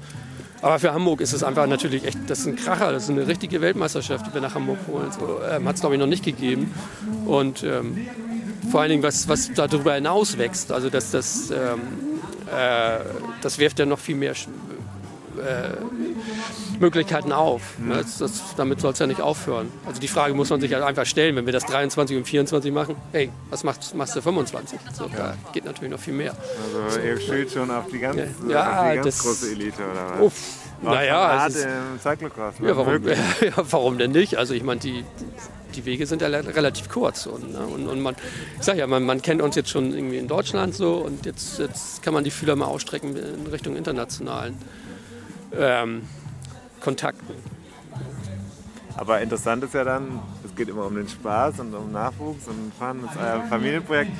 [0.60, 3.26] Aber für Hamburg ist es einfach natürlich echt, das ist ein Kracher, das ist eine
[3.26, 5.10] richtige Weltmeisterschaft, die wir nach Hamburg holen.
[5.12, 6.74] So, ähm, Hat es, glaube ich, noch nicht gegeben.
[7.26, 8.08] Und ähm,
[8.70, 11.80] vor allen Dingen, was, was darüber hinaus wächst, also das, das, ähm,
[12.52, 12.98] äh,
[13.40, 14.34] das wirft ja noch viel mehr äh,
[16.80, 17.78] Möglichkeiten auf.
[17.78, 17.90] Mhm.
[17.90, 19.70] Das, das, damit soll es ja nicht aufhören.
[19.86, 22.72] Also die Frage muss man sich halt einfach stellen, wenn wir das 23 und 24
[22.72, 24.78] machen, hey, was machst, machst du 25?
[24.94, 26.34] So, Da geht natürlich noch viel mehr.
[26.86, 29.82] Also ihr spielt schon auf die ganz, Ja, auf ja, die ganz das- große Elite,
[29.82, 30.20] oder was?
[30.20, 30.34] Uff,
[30.82, 32.60] naja, es ist, im Cyclocross.
[32.60, 32.68] ne?
[32.68, 32.76] ja,
[33.56, 34.36] warum, ja, denn nicht?
[34.36, 35.04] Also ich meine, die,
[35.74, 37.26] die Wege sind ja relativ kurz.
[37.26, 37.60] Und, ne?
[37.60, 38.14] und, und man,
[38.58, 41.58] ich sag ja, man, man kennt uns jetzt schon irgendwie in Deutschland so und jetzt,
[41.58, 44.56] jetzt kann man die Fühler mal ausstrecken in Richtung internationalen
[45.56, 46.02] ähm,
[46.80, 47.34] Kontakten.
[48.96, 52.72] Aber interessant ist ja dann, es geht immer um den Spaß und um Nachwuchs und
[52.78, 54.10] Fahren ist euer Familienprojekt.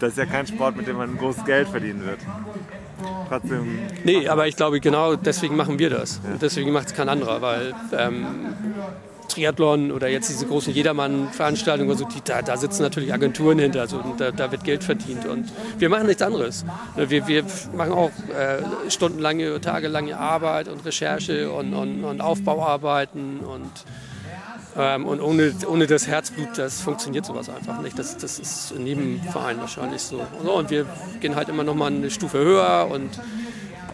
[0.00, 2.18] Das ist ja kein Sport, mit dem man großes Geld verdienen wird.
[3.28, 6.20] Trotzdem, Nee, aber ich glaube, genau deswegen machen wir das.
[6.24, 8.26] Und deswegen macht es kein anderer, weil ähm,
[9.38, 14.30] Triathlon oder jetzt diese großen Jedermann-Veranstaltungen, also da, da sitzen natürlich Agenturen hinter, also, da,
[14.30, 15.26] da wird Geld verdient.
[15.26, 15.46] Und
[15.78, 16.64] wir machen nichts anderes.
[16.96, 17.44] Wir, wir
[17.76, 23.70] machen auch äh, stundenlange, tagelange Arbeit und Recherche und, und, und Aufbauarbeiten und
[24.76, 27.98] ähm, und ohne, ohne das Herzblut, das funktioniert sowas einfach nicht.
[27.98, 30.20] Das, das ist in jedem Verein wahrscheinlich so.
[30.44, 30.52] so.
[30.52, 30.86] Und wir
[31.20, 33.18] gehen halt immer noch mal eine Stufe höher und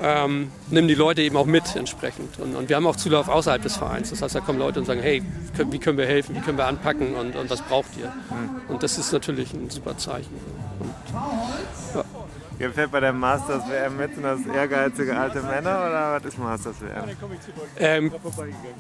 [0.03, 2.39] ähm, nehmen die Leute eben auch mit entsprechend.
[2.39, 4.11] Und, und wir haben auch Zulauf außerhalb des Vereins.
[4.11, 5.23] Das heißt, da kommen Leute und sagen, hey,
[5.57, 8.13] können- wie können wir helfen, wie können wir anpacken und, und was braucht ihr?
[8.69, 10.35] Und das ist natürlich ein super Zeichen.
[12.59, 16.39] Ihr fährt bei der Masters WM mit, sind das ehrgeizige alte Männer oder was ist
[16.39, 17.17] Masters WM?
[17.79, 18.13] Ähm,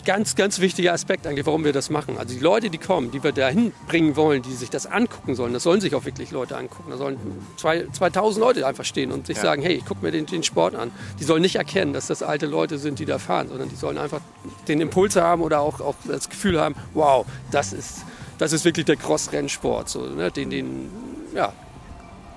[0.04, 2.18] ganz, ganz wichtiger Aspekt eigentlich, warum wir das machen.
[2.18, 5.52] Also die Leute, die kommen, die wir dahin bringen wollen, die sich das angucken sollen,
[5.52, 6.90] das sollen sich auch wirklich Leute angucken.
[6.90, 7.18] Da sollen
[7.56, 10.74] zwei, 2000 Leute einfach stehen und sich sagen, hey, ich guck mir den, den Sport
[10.74, 10.90] an.
[11.18, 13.98] Die sollen nicht erkennen, dass das alte Leute sind, die da fahren, sondern die sollen
[13.98, 14.20] einfach
[14.68, 18.04] den Impuls haben oder auch, auch das Gefühl haben, wow, das ist,
[18.38, 20.30] das ist wirklich der Cross-Rennsport, so, ne?
[20.30, 20.90] den, den,
[21.34, 21.52] ja,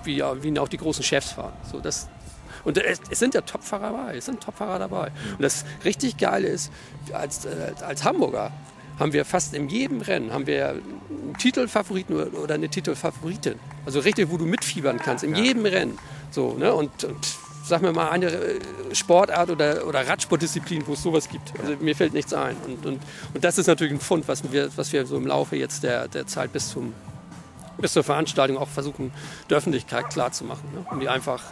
[0.08, 1.52] wie, ja, wie auch die großen Chefs fahren.
[1.70, 2.08] So, das,
[2.64, 5.12] und es, es sind ja Topfahrer dabei, es sind Topfahrer dabei.
[5.32, 6.72] Und das richtig Geile ist,
[7.12, 8.50] als, äh, als Hamburger
[8.98, 13.54] haben wir fast in jedem Rennen haben wir einen Titelfavoriten oder- eine Titelfavoritin.
[13.86, 15.98] Also richtig, wo du mitfiebern kannst, in jedem Rennen.
[16.32, 16.74] So, ne?
[16.74, 17.16] und, und
[17.64, 18.60] sag mir mal eine äh,
[18.92, 21.52] Sportart oder, oder Radsportdisziplin, wo es sowas gibt.
[21.60, 22.56] Also mir fällt nichts ein.
[22.66, 23.00] Und, und,
[23.34, 26.08] und das ist natürlich ein Fund, was wir, was wir so im Laufe jetzt der,
[26.08, 26.92] der Zeit bis zum
[27.80, 29.12] bis zur Veranstaltung auch versuchen,
[29.50, 30.86] der Öffentlichkeit klarzumachen, ne?
[30.90, 31.42] um die einfach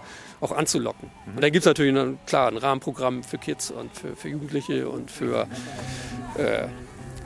[0.41, 1.11] auch anzulocken.
[1.27, 4.89] Und dann gibt es natürlich ein, klar ein Rahmenprogramm für Kids und für, für Jugendliche
[4.89, 5.47] und für
[6.37, 6.67] äh,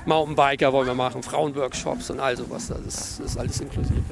[0.07, 2.69] Mountainbiker wollen wir machen, Frauenworkshops und all sowas.
[2.69, 4.03] Das ist, ist alles inklusive.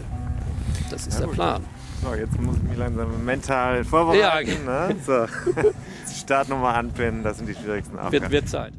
[0.91, 1.65] Das ist der Plan.
[2.03, 4.65] So, jetzt muss ich mich langsam mental vorbereiten.
[4.65, 4.97] Ne?
[5.05, 5.27] So.
[6.17, 8.13] Start nochmal anpinnen, das sind die schwierigsten Aufgaben.
[8.13, 8.73] Wird, wird Zeit.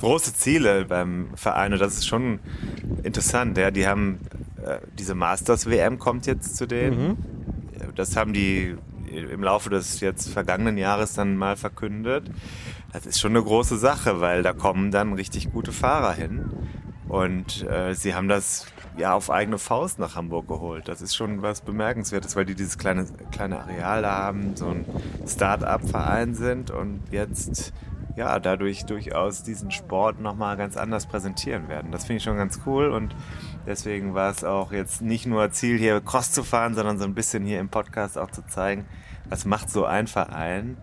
[0.00, 2.40] große Ziele beim Verein und das ist schon
[3.02, 3.56] interessant.
[3.56, 4.18] Ja, die haben
[4.98, 7.16] diese Masters WM kommt jetzt zu denen.
[7.94, 8.76] Das haben die
[9.10, 12.30] im Laufe des jetzt vergangenen Jahres dann mal verkündet.
[12.92, 16.50] Das ist schon eine große Sache, weil da kommen dann richtig gute Fahrer hin.
[17.08, 20.88] Und äh, sie haben das ja auf eigene Faust nach Hamburg geholt.
[20.88, 24.86] Das ist schon was Bemerkenswertes, weil die dieses kleine, kleine Areal da haben, so ein
[25.26, 27.72] Start-up-Verein sind und jetzt
[28.16, 31.92] ja dadurch durchaus diesen Sport nochmal ganz anders präsentieren werden.
[31.92, 33.14] Das finde ich schon ganz cool und
[33.66, 37.14] deswegen war es auch jetzt nicht nur Ziel, hier Cross zu fahren, sondern so ein
[37.14, 38.84] bisschen hier im Podcast auch zu zeigen,
[39.28, 40.76] was macht so ein Verein,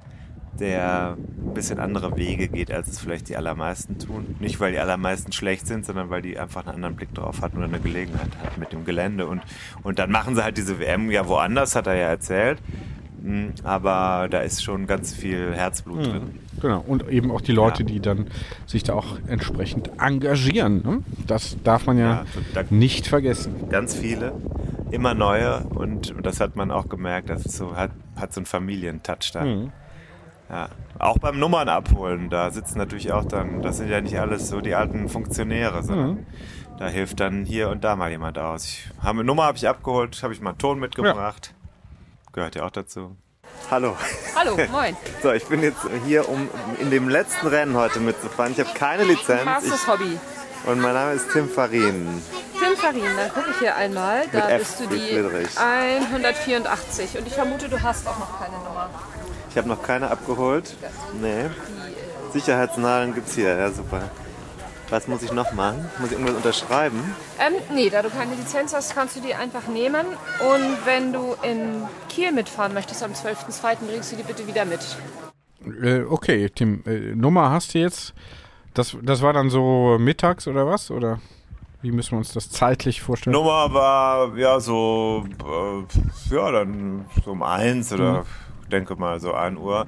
[0.60, 4.36] der ein bisschen andere Wege geht, als es vielleicht die allermeisten tun.
[4.40, 7.58] Nicht, weil die allermeisten schlecht sind, sondern weil die einfach einen anderen Blick drauf hatten
[7.58, 9.28] oder eine Gelegenheit hatten mit dem Gelände.
[9.28, 9.42] Und,
[9.84, 12.62] und dann machen sie halt diese WM ja woanders, hat er ja erzählt.
[13.22, 16.40] Mm, Aber da ist schon ganz viel Herzblut drin.
[16.62, 17.88] Genau, und eben auch die Leute, Ja.
[17.90, 18.28] die dann
[18.66, 20.82] sich da auch entsprechend engagieren.
[20.84, 21.04] Ne?
[21.28, 23.70] Das darf man ja, Ja, da- nicht vergessen.
[23.70, 24.34] Ganz viele,
[24.92, 25.60] immer neue.
[25.70, 29.46] Und, und das hat man auch gemerkt, das so, hat, hat so einen Familientouch da.
[30.50, 30.70] Ja.
[30.98, 34.62] Auch beim Nummern abholen, da sitzen natürlich auch dann, das sind ja nicht alles so
[34.62, 36.26] die alten Funktionäre, sondern
[36.80, 38.66] da hilft dann hier und da mal jemand aus.
[38.66, 41.54] Ich, habe, Nummer habe ich abgeholt, habe ich mal einen Ton mitgebracht.
[42.40, 43.18] Gehört ja auch dazu.
[43.70, 43.98] Hallo.
[44.34, 44.96] Hallo, moin.
[45.22, 46.48] So, ich bin jetzt hier, um
[46.80, 48.54] in dem letzten Rennen heute mitzufahren.
[48.54, 49.66] Ich habe keine Lizenz.
[49.66, 50.18] Ich, Hobby.
[50.66, 52.24] und mein Name ist Tim Farin.
[52.58, 54.26] Tim Farin, dann gucke ich hier einmal.
[54.32, 55.50] Da Mit F bist du die Friedrich.
[55.58, 57.18] 184.
[57.18, 58.90] Und ich vermute, du hast auch noch keine Nummer.
[59.50, 60.78] Ich habe noch keine abgeholt.
[61.22, 61.50] Nee.
[62.32, 63.54] Sicherheitsnadeln gibt's hier.
[63.54, 64.04] Ja, super.
[64.90, 65.88] Was muss ich noch machen?
[66.00, 67.16] Muss ich irgendwas unterschreiben?
[67.40, 70.06] Ähm, nee, da du keine Lizenz hast, kannst du die einfach nehmen.
[70.40, 74.80] Und wenn du in Kiel mitfahren möchtest am 12.02., bringst du die bitte wieder mit.
[75.84, 78.14] Äh, okay, Tim, äh, Nummer hast du jetzt.
[78.74, 80.90] Das, das war dann so mittags oder was?
[80.90, 81.20] Oder
[81.82, 83.34] wie müssen wir uns das zeitlich vorstellen?
[83.34, 88.26] Nummer war ja so, äh, ja, dann so um eins oder
[88.72, 89.88] denke mal so 1 Uhr.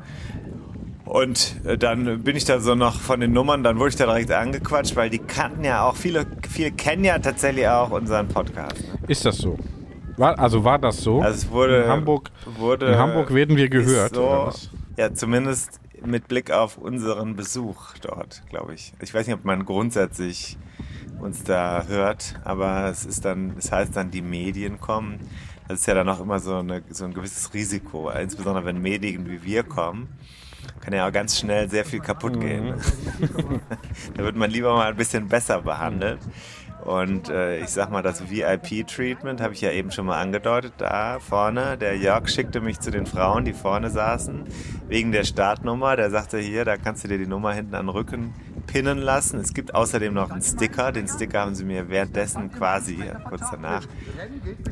[1.11, 4.05] Und äh, dann bin ich da so noch von den Nummern, dann wurde ich da
[4.05, 8.81] direkt angequatscht, weil die kannten ja auch, viele, viele kennen ja tatsächlich auch unseren Podcast.
[9.09, 9.59] Ist das so?
[10.15, 11.19] War, also war das so?
[11.19, 14.15] Also es wurde, in Hamburg, wurde, in Hamburg werden wir gehört.
[14.15, 14.53] So?
[14.95, 18.93] Ja, zumindest mit Blick auf unseren Besuch dort, glaube ich.
[19.01, 20.57] Ich weiß nicht, ob man grundsätzlich
[21.19, 25.19] uns da hört, aber es ist dann, es heißt dann, die Medien kommen.
[25.67, 29.29] Das ist ja dann auch immer so, eine, so ein gewisses Risiko, insbesondere wenn Medien
[29.29, 30.07] wie wir kommen.
[30.81, 32.73] Kann ja auch ganz schnell sehr viel kaputt gehen.
[34.15, 36.19] da wird man lieber mal ein bisschen besser behandelt.
[36.83, 40.73] Und äh, ich sag mal, das VIP-Treatment habe ich ja eben schon mal angedeutet.
[40.77, 44.45] Da vorne, der Jörg schickte mich zu den Frauen, die vorne saßen,
[44.87, 45.95] wegen der Startnummer.
[45.95, 48.33] Der sagte hier, da kannst du dir die Nummer hinten an den Rücken
[48.71, 49.39] pinnen lassen.
[49.39, 50.91] Es gibt außerdem noch einen Sticker.
[50.93, 53.83] Den Sticker haben sie mir währenddessen quasi, kurz danach,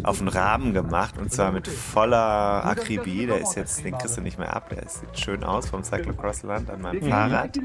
[0.03, 1.17] auf den Rahmen gemacht.
[1.17, 3.25] Und zwar mit voller Akribie.
[3.25, 4.69] Der ist jetzt, den kriegst du nicht mehr ab.
[4.69, 7.59] Der sieht schön aus vom Cyclocross-Land an meinem Fahrrad.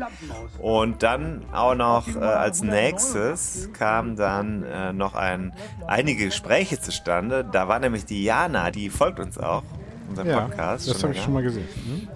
[0.58, 5.52] Und dann auch noch äh, als nächstes kam dann äh, noch ein,
[5.86, 7.44] einige Gespräche zustande.
[7.50, 9.62] Da war nämlich die Jana, die folgt uns auch,
[10.08, 10.88] unserem Ja, Podcast.
[10.90, 11.68] das habe ich schon mal gesehen.
[11.86, 12.08] Hm?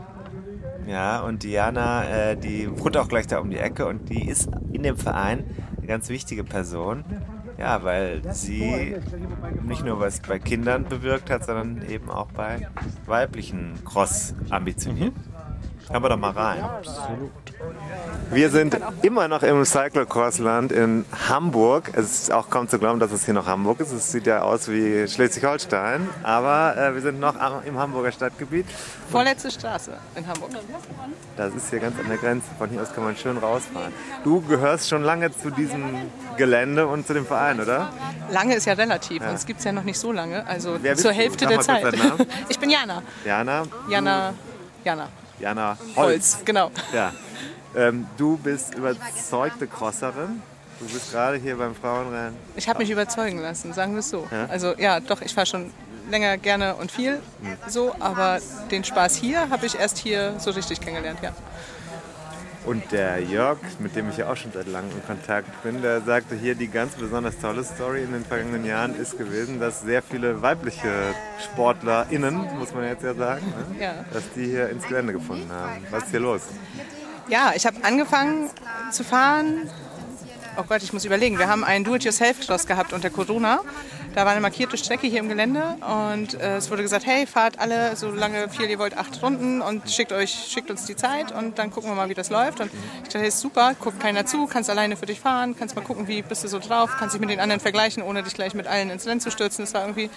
[0.88, 4.48] Ja, und Diana, äh, die wohnt auch gleich da um die Ecke und die ist
[4.72, 5.44] in dem Verein
[5.77, 7.05] eine ganz wichtige Person.
[7.59, 8.96] Ja, weil sie
[9.66, 12.68] nicht nur was bei Kindern bewirkt hat, sondern eben auch bei
[13.05, 15.12] weiblichen Cross ambitioniert.
[15.90, 16.62] Hören wir doch mal rein.
[18.31, 21.90] Wir sind immer noch im Cyclocross-Land in Hamburg.
[21.94, 23.92] Es ist auch kaum zu glauben, dass es hier noch Hamburg ist.
[23.92, 26.07] Es sieht ja aus wie Schleswig-Holstein.
[26.22, 28.66] Aber äh, wir sind noch am- im Hamburger Stadtgebiet.
[29.11, 30.51] Vorletzte Straße in Hamburg.
[31.38, 32.46] Das ist hier ganz an der Grenze.
[32.59, 33.92] Von hier aus kann man schön rausfahren.
[34.24, 35.83] Du gehörst schon lange zu diesem
[36.37, 37.90] Gelände und zu dem Verein, oder?
[38.31, 41.12] Lange ist ja relativ, uns gibt es ja noch nicht so lange, also Wer zur?
[41.12, 41.94] Hälfte der Zeit.
[42.51, 43.03] Ich bin Jana.
[43.24, 43.62] Jana?
[43.88, 44.35] Jana,
[44.85, 45.09] Jana
[45.40, 45.96] Jana Holz.
[45.96, 46.70] Holz, genau.
[46.92, 47.12] Ja.
[47.77, 50.42] Ähm, du bist überzeugte Crosserin.
[50.81, 52.37] Du bist gerade hier beim Frauenrennen.
[52.57, 54.27] Ich habe mich überzeugen lassen, sagen wir es so.
[54.31, 54.46] Ja?
[54.46, 55.72] Also ja, doch, ich fahre schon
[56.11, 57.20] länger gerne und viel
[57.66, 58.38] so, aber
[58.70, 61.33] den Spaß hier habe ich erst hier so richtig kennengelernt, ja.
[62.69, 66.03] Und der Jörg, mit dem ich ja auch schon seit langem in Kontakt bin, der
[66.03, 70.03] sagte hier, die ganz besonders tolle Story in den vergangenen Jahren ist gewesen, dass sehr
[70.03, 73.83] viele weibliche SportlerInnen, muss man jetzt ja sagen, ne?
[73.83, 74.05] Ja.
[74.13, 75.87] dass die hier ins Gelände gefunden haben.
[75.91, 76.43] Was ist hier los?
[77.29, 78.51] Ja, ich habe angefangen
[78.93, 79.71] zu fahren.
[80.59, 81.39] Oh Gott, ich muss überlegen.
[81.39, 83.61] Wir haben einen Do-it-yourself-Cross gehabt unter Corona.
[84.19, 85.77] Da war eine markierte Strecke hier im Gelände
[86.11, 89.61] und äh, es wurde gesagt, hey, fahrt alle so lange viel ihr wollt, acht Runden
[89.61, 92.59] und schickt euch, schickt uns die Zeit und dann gucken wir mal, wie das läuft.
[92.59, 95.83] Und ich dachte, hey, super, guckt keiner zu, kannst alleine für dich fahren, kannst mal
[95.83, 98.55] gucken, wie bist du so drauf, kannst dich mit den anderen vergleichen, ohne dich gleich
[98.55, 99.65] mit allen ins Rennen zu stürzen.
[99.65, 100.11] Das war irgendwie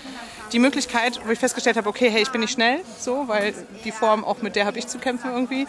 [0.51, 3.53] die Möglichkeit, wo ich festgestellt habe, okay, hey, ich bin nicht schnell, so, weil
[3.85, 5.67] die Form auch mit der habe ich zu kämpfen irgendwie.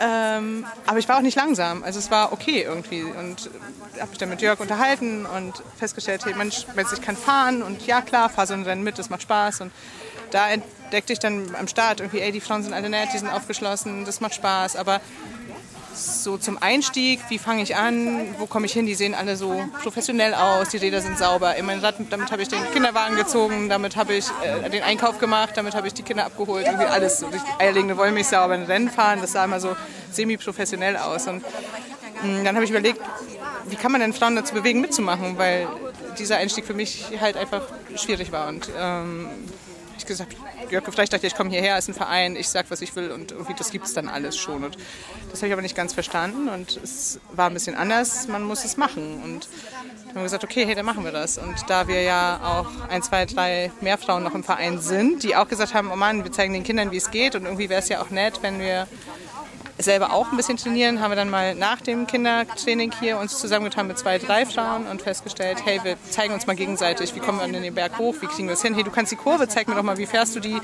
[0.00, 1.82] Ähm, aber ich war auch nicht langsam.
[1.82, 3.02] Also es war okay irgendwie.
[3.02, 3.50] Und
[3.98, 7.86] habe mich dann mit Jörg unterhalten und festgestellt, hey Mensch, Mensch, ich kann fahren und
[7.86, 9.62] ja klar, fahr so ein Rennen mit, das macht Spaß.
[9.62, 9.72] Und
[10.30, 13.28] da entdeckte ich dann am Start irgendwie, ey, die Frauen sind alle nett, die sind
[13.28, 14.76] aufgeschlossen, das macht Spaß.
[14.76, 15.00] Aber
[16.00, 19.62] so zum Einstieg, wie fange ich an, wo komme ich hin, die sehen alle so
[19.82, 21.54] professionell aus, die Räder sind sauber.
[21.62, 25.74] Meine, damit habe ich den Kinderwagen gezogen, damit habe ich äh, den Einkauf gemacht, damit
[25.74, 29.20] habe ich die Kinder abgeholt, irgendwie alles so richtig eierlegende Wollmilchsau, aber ein Rennen fahren,
[29.20, 29.76] das sah immer so
[30.10, 31.26] semi-professionell aus.
[31.26, 31.42] Und
[32.22, 33.00] mh, dann habe ich überlegt,
[33.68, 35.68] wie kann man denn Frauen dazu bewegen, mitzumachen, weil
[36.18, 37.62] dieser Einstieg für mich halt einfach
[37.96, 38.48] schwierig war.
[38.48, 39.28] Und ähm,
[39.98, 40.34] ich gesagt,
[40.70, 43.32] Jörg ich dachte, ich komme hierher, ist ein Verein, ich sag, was ich will und
[43.32, 44.62] irgendwie das gibt es dann alles schon.
[44.62, 44.76] Und
[45.30, 48.64] das habe ich aber nicht ganz verstanden und es war ein bisschen anders, man muss
[48.64, 49.20] es machen.
[49.22, 51.38] Und dann haben wir gesagt, okay, hey, dann machen wir das.
[51.38, 55.34] Und da wir ja auch ein, zwei, drei mehr Frauen noch im Verein sind, die
[55.34, 57.80] auch gesagt haben, oh Mann, wir zeigen den Kindern, wie es geht und irgendwie wäre
[57.80, 58.86] es ja auch nett, wenn wir
[59.82, 63.86] selber auch ein bisschen trainieren, haben wir dann mal nach dem Kindertraining hier uns zusammengetan
[63.86, 67.44] mit zwei, drei Frauen und festgestellt, hey, wir zeigen uns mal gegenseitig, wie kommen wir
[67.44, 69.68] an den Berg hoch, wie kriegen wir das hin, hey, du kannst die Kurve, zeig
[69.68, 70.60] mir doch mal, wie fährst du die,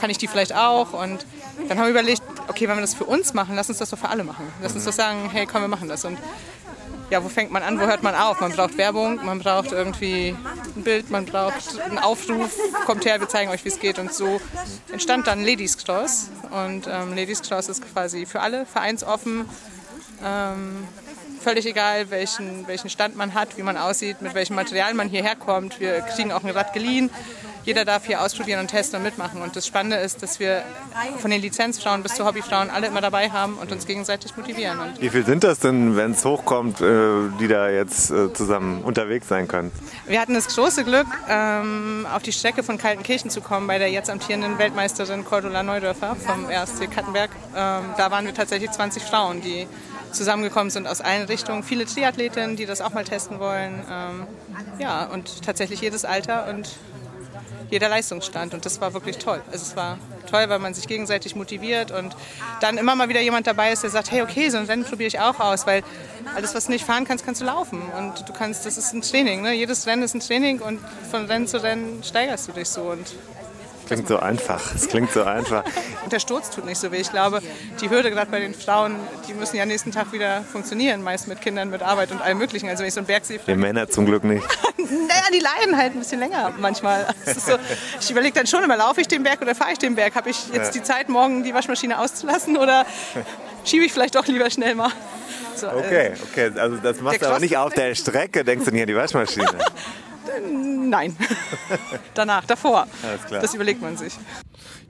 [0.00, 0.92] kann ich die vielleicht auch?
[0.92, 1.26] Und
[1.68, 3.98] dann haben wir überlegt, okay, wenn wir das für uns machen, lass uns das doch
[3.98, 4.46] für alle machen.
[4.62, 6.04] Lass uns doch sagen, hey, komm, wir machen das.
[6.04, 6.18] Und
[7.10, 8.40] ja, wo fängt man an, wo hört man auf?
[8.40, 10.34] Man braucht Werbung, man braucht irgendwie
[10.76, 12.50] ein Bild, man braucht einen Aufruf,
[12.84, 13.98] kommt her, wir zeigen euch, wie es geht.
[13.98, 14.40] Und so
[14.92, 16.30] entstand dann Ladies Cross.
[16.50, 19.48] Und ähm, Ladies Cross ist quasi für alle vereinsoffen.
[20.24, 20.86] Ähm,
[21.40, 25.36] völlig egal, welchen, welchen Stand man hat, wie man aussieht, mit welchem Material man hierher
[25.36, 25.78] kommt.
[25.78, 27.10] Wir kriegen auch ein Rad geliehen.
[27.66, 29.42] Jeder darf hier ausprobieren und testen und mitmachen.
[29.42, 30.62] Und das Spannende ist, dass wir
[31.18, 34.78] von den Lizenzfrauen bis zu Hobbyfrauen alle immer dabei haben und uns gegenseitig motivieren.
[34.78, 38.82] Und Wie viel sind das denn, wenn es hochkommt, äh, die da jetzt äh, zusammen
[38.82, 39.72] unterwegs sein können?
[40.06, 43.90] wir hatten das große Glück, ähm, auf die Strecke von Kaltenkirchen zu kommen bei der
[43.90, 47.30] jetzt amtierenden Weltmeisterin Cordula Neudörfer vom RSC Kattenberg.
[47.56, 49.66] Ähm, da waren wir tatsächlich 20 Frauen, die
[50.12, 51.64] zusammengekommen sind aus allen Richtungen.
[51.64, 53.82] Viele Triathletinnen, die das auch mal testen wollen.
[53.90, 54.26] Ähm,
[54.78, 56.70] ja, und tatsächlich jedes Alter und
[57.70, 58.54] jeder Leistungsstand.
[58.54, 59.40] Und das war wirklich toll.
[59.50, 59.98] Also es war
[60.30, 62.16] toll, weil man sich gegenseitig motiviert und
[62.60, 65.08] dann immer mal wieder jemand dabei ist, der sagt, hey, okay, so ein Rennen probiere
[65.08, 65.82] ich auch aus, weil
[66.34, 67.82] alles, was du nicht fahren kannst, kannst du laufen.
[67.98, 69.42] Und du kannst, das ist ein Training.
[69.42, 69.52] Ne?
[69.54, 72.82] Jedes Rennen ist ein Training und von Rennen zu Rennen steigerst du dich so.
[72.82, 73.06] Und
[73.86, 74.74] Klingt so einfach.
[74.74, 75.64] Es klingt so einfach.
[76.04, 76.96] und der Sturz tut nicht so weh.
[76.96, 77.40] Ich glaube,
[77.80, 78.96] die Hürde gerade bei den Frauen,
[79.28, 82.68] die müssen ja nächsten Tag wieder funktionieren, meist mit Kindern, mit Arbeit und allem Möglichen.
[82.68, 84.44] Also wenn ich so einen Berg sehe, Die Männer zum Glück nicht.
[84.78, 87.06] naja, die leiden halt ein bisschen länger manchmal.
[87.24, 87.56] So,
[88.00, 90.14] ich überlege dann schon immer, laufe ich den Berg oder fahre ich den Berg?
[90.16, 92.84] Habe ich jetzt die Zeit, morgen die Waschmaschine auszulassen oder
[93.64, 94.90] schiebe ich vielleicht doch lieber schnell mal?
[95.54, 96.50] So, äh, Okay, okay.
[96.58, 99.46] Also das machst du aber nicht auf der Strecke, denkst du nicht an die Waschmaschine.
[100.88, 101.16] Nein.
[102.14, 102.86] Danach, davor.
[103.02, 103.40] Alles klar.
[103.42, 104.18] Das überlegt man sich.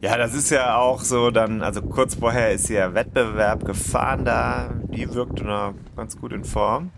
[0.00, 4.70] Ja, das ist ja auch so dann, also kurz vorher ist ja Wettbewerb gefahren da.
[4.88, 6.90] Die wirkte noch ganz gut in Form.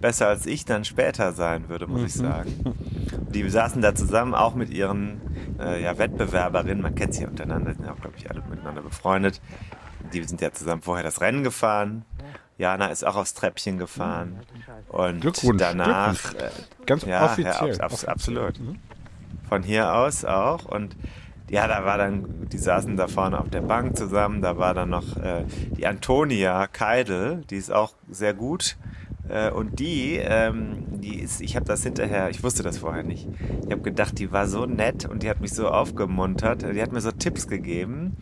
[0.00, 2.76] Besser als ich dann später sein würde, muss ich sagen.
[3.30, 5.20] Die saßen da zusammen, auch mit ihren
[5.58, 6.82] äh, ja, Wettbewerberinnen.
[6.82, 9.40] Man kennt sie ja untereinander, sind ja auch, glaube ich, alle miteinander befreundet.
[10.12, 12.04] Die sind ja zusammen vorher das Rennen gefahren.
[12.58, 14.40] Jana ist auch aufs Treppchen gefahren.
[14.88, 16.20] Und Glückwunsch, danach.
[16.20, 16.42] Glückwunsch.
[16.42, 17.52] Äh, Ganz ja, offiziell.
[17.52, 18.54] Ja, abs abs absolut.
[19.48, 20.64] Von hier aus auch.
[20.64, 20.96] Und
[21.48, 24.42] ja, da war dann, die saßen da vorne auf der Bank zusammen.
[24.42, 28.76] Da war dann noch äh, die Antonia Keidel, die ist auch sehr gut.
[29.28, 33.28] Äh, und die, ähm, die ist, ich habe das hinterher, ich wusste das vorher nicht.
[33.64, 36.62] Ich habe gedacht, die war so nett und die hat mich so aufgemuntert.
[36.62, 38.16] Die hat mir so Tipps gegeben.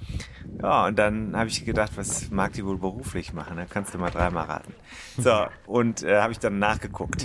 [0.63, 3.57] Ja, und dann habe ich gedacht, was mag die wohl beruflich machen?
[3.57, 4.75] Da kannst du mal dreimal raten.
[5.19, 7.25] So, und äh, habe ich dann nachgeguckt.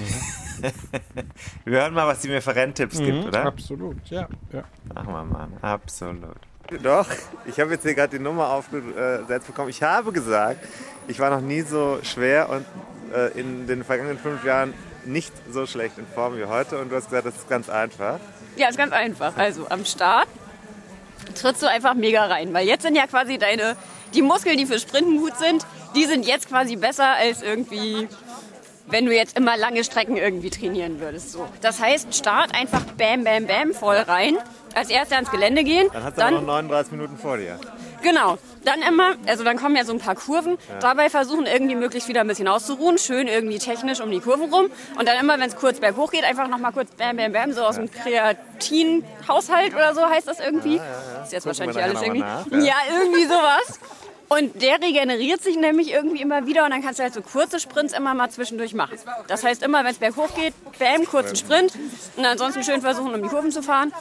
[1.65, 3.45] Wir hören mal, was die mir für Renntipps gibt, oder?
[3.45, 4.27] Absolut, ja.
[4.51, 4.63] ja.
[4.93, 5.47] Machen wir mal.
[5.61, 6.37] Absolut.
[6.83, 7.07] Doch,
[7.45, 9.69] ich habe jetzt hier gerade die Nummer aufgesetzt bekommen.
[9.69, 10.65] Ich habe gesagt,
[11.07, 12.65] ich war noch nie so schwer und
[13.13, 14.73] äh, in den vergangenen fünf Jahren
[15.05, 16.79] nicht so schlecht in Form wie heute.
[16.79, 18.19] Und du hast gesagt, das ist ganz einfach.
[18.55, 19.35] Ja, ist ganz einfach.
[19.35, 20.27] Also am Start
[21.33, 23.75] trittst du einfach mega rein, weil jetzt sind ja quasi deine,
[24.13, 25.65] die Muskeln, die für Sprinten gut sind,
[25.95, 28.07] die sind jetzt quasi besser als irgendwie,
[28.87, 31.31] wenn du jetzt immer lange Strecken irgendwie trainieren würdest.
[31.31, 31.47] So.
[31.61, 34.37] Das heißt, Start einfach bam, bam, bam voll rein.
[34.73, 35.89] Als erster ans Gelände gehen.
[35.91, 37.59] Dann hast du aber noch 39 Minuten vor dir.
[38.01, 38.37] Genau.
[38.63, 40.57] Dann immer, also dann kommen ja so ein paar Kurven.
[40.81, 42.97] Dabei versuchen irgendwie möglichst wieder ein bisschen auszuruhen.
[42.97, 44.69] Schön irgendwie technisch um die Kurven rum.
[44.97, 47.63] Und dann immer, wenn es kurz berghoch geht, einfach nochmal kurz bam, bam, bam, so
[47.63, 50.75] aus dem Kreatin-Haushalt oder so heißt das irgendwie.
[51.23, 52.19] Ist jetzt Gucken wahrscheinlich alles irgendwie.
[52.19, 53.79] nach, ja, irgendwie sowas.
[54.31, 57.59] Und der regeneriert sich nämlich irgendwie immer wieder und dann kannst du halt so kurze
[57.59, 58.97] Sprints immer mal zwischendurch machen.
[59.27, 61.73] Das heißt immer, wenn es berghoch geht, bam, kurzen Sprint
[62.15, 63.91] und ansonsten schön versuchen, um die Kurven zu fahren.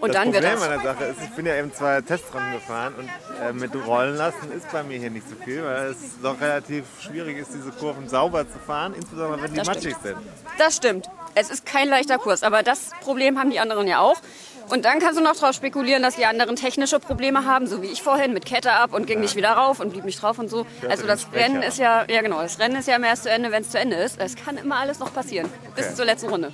[0.00, 0.68] Und das dann wird Problem das.
[0.68, 3.08] an der Sache ist, ich bin ja eben zwei Testrunden gefahren und
[3.44, 6.84] äh, mit Rollen lassen ist bei mir hier nicht so viel, weil es doch relativ
[7.00, 10.02] schwierig ist, diese Kurven sauber zu fahren, insbesondere wenn die Das matschig stimmt.
[10.04, 10.16] sind.
[10.58, 11.06] Das stimmt.
[11.34, 14.20] Es ist kein leichter Kurs, aber das Problem haben die anderen ja auch.
[14.68, 17.86] Und dann kannst du noch darauf spekulieren, dass die anderen technische Probleme haben, so wie
[17.86, 20.48] ich vorhin mit Kette ab und ging nicht wieder rauf und blieb nicht drauf und
[20.48, 20.66] so.
[20.88, 21.26] Also das.
[21.32, 23.78] Rennen ist ja, ja genau, das Rennen ist ja erst zu Ende, wenn es zu
[23.78, 24.20] Ende ist.
[24.20, 26.52] Es kann immer alles noch passieren, bis zur letzten Runde.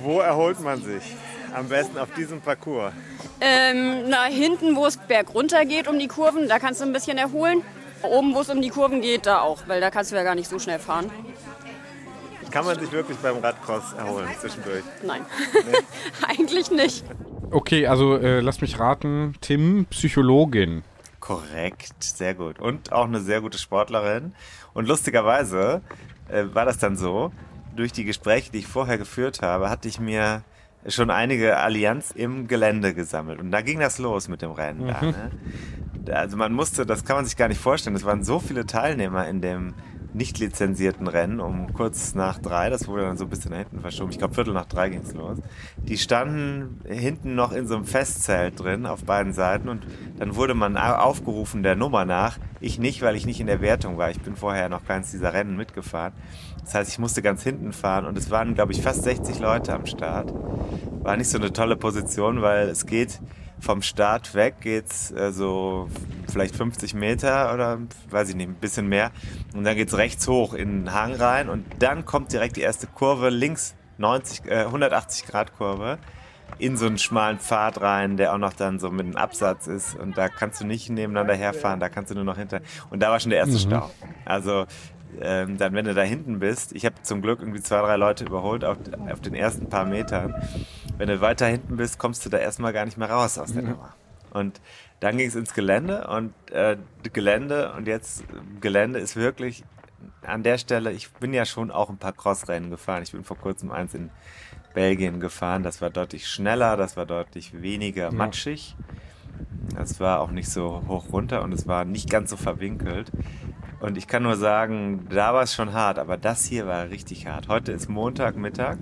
[0.00, 1.02] Wo erholt man sich?
[1.54, 2.92] Am besten auf diesem Parcours.
[3.40, 7.18] Ähm, na, hinten, wo es bergunter geht um die Kurven, da kannst du ein bisschen
[7.18, 7.62] erholen.
[8.02, 10.34] Oben, wo es um die Kurven geht, da auch, weil da kannst du ja gar
[10.34, 11.10] nicht so schnell fahren.
[12.50, 14.82] Kann man sich wirklich beim Radcross erholen zwischendurch?
[15.04, 15.22] Nein,
[16.28, 17.04] eigentlich nicht.
[17.50, 19.34] Okay, also äh, lass mich raten.
[19.40, 20.82] Tim, Psychologin.
[21.20, 22.58] Korrekt, sehr gut.
[22.60, 24.32] Und auch eine sehr gute Sportlerin.
[24.74, 25.82] Und lustigerweise
[26.28, 27.32] äh, war das dann so,
[27.74, 30.42] durch die Gespräche, die ich vorher geführt habe, hatte ich mir
[30.88, 33.40] schon einige Allianz im Gelände gesammelt.
[33.40, 35.02] Und da ging das los mit dem Rennen da.
[35.02, 35.30] Ne?
[36.04, 38.64] Da- Also man musste, das kann man sich gar nicht vorstellen, es waren so viele
[38.66, 39.74] Teilnehmer in dem
[40.16, 43.80] nicht lizenzierten Rennen um kurz nach drei, das wurde dann so ein bisschen nach hinten
[43.80, 45.38] verschoben, ich glaube Viertel nach drei ging's los.
[45.76, 49.86] Die standen hinten noch in so einem Festzelt drin auf beiden Seiten und
[50.18, 52.38] dann wurde man au- aufgerufen der Nummer nach.
[52.60, 54.10] Ich nicht, weil ich nicht in der Wertung war.
[54.10, 56.14] Ich bin vorher noch keins dieser Rennen mitgefahren.
[56.62, 59.72] Das heißt, ich musste ganz hinten fahren und es waren, glaube ich, fast 60 Leute
[59.74, 60.32] am Start.
[61.02, 63.20] War nicht so eine tolle Position, weil es geht
[63.60, 65.88] vom Start weg geht's äh, so
[66.30, 67.78] vielleicht 50 Meter oder
[68.10, 69.10] weiß ich nicht, ein bisschen mehr.
[69.54, 72.86] Und dann geht's rechts hoch in den Hang rein und dann kommt direkt die erste
[72.86, 75.98] Kurve links 90, äh, 180 Grad Kurve.
[76.58, 79.96] in so einen schmalen Pfad rein, der auch noch dann so mit einem Absatz ist.
[79.98, 82.60] Und da kannst du nicht nebeneinander herfahren, da kannst du nur noch hinter.
[82.88, 83.58] Und da war schon der erste Mhm.
[83.58, 83.90] Stau.
[84.24, 84.64] Also
[85.20, 88.24] ähm, dann, wenn du da hinten bist, ich habe zum Glück irgendwie zwei, drei Leute
[88.24, 88.76] überholt auf,
[89.10, 90.34] auf den ersten paar Metern.
[90.98, 93.62] Wenn du weiter hinten bist, kommst du da erstmal gar nicht mehr raus aus der
[93.62, 93.94] Nummer.
[94.30, 94.60] Und
[95.00, 96.76] dann ging es ins Gelände und äh,
[97.12, 98.24] Gelände und jetzt
[98.60, 99.64] Gelände ist wirklich
[100.22, 103.02] an der Stelle, ich bin ja schon auch ein paar Crossrennen gefahren.
[103.02, 104.10] Ich bin vor kurzem eins in
[104.74, 105.62] Belgien gefahren.
[105.62, 108.76] Das war deutlich schneller, das war deutlich weniger matschig.
[109.74, 113.10] Das war auch nicht so hoch runter und es war nicht ganz so verwinkelt.
[113.80, 117.26] Und ich kann nur sagen, da war es schon hart, aber das hier war richtig
[117.26, 117.48] hart.
[117.48, 118.78] Heute ist Montagmittag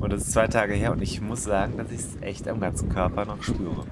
[0.00, 2.60] und es ist zwei Tage her und ich muss sagen, dass ich es echt am
[2.60, 3.84] ganzen Körper noch spüre.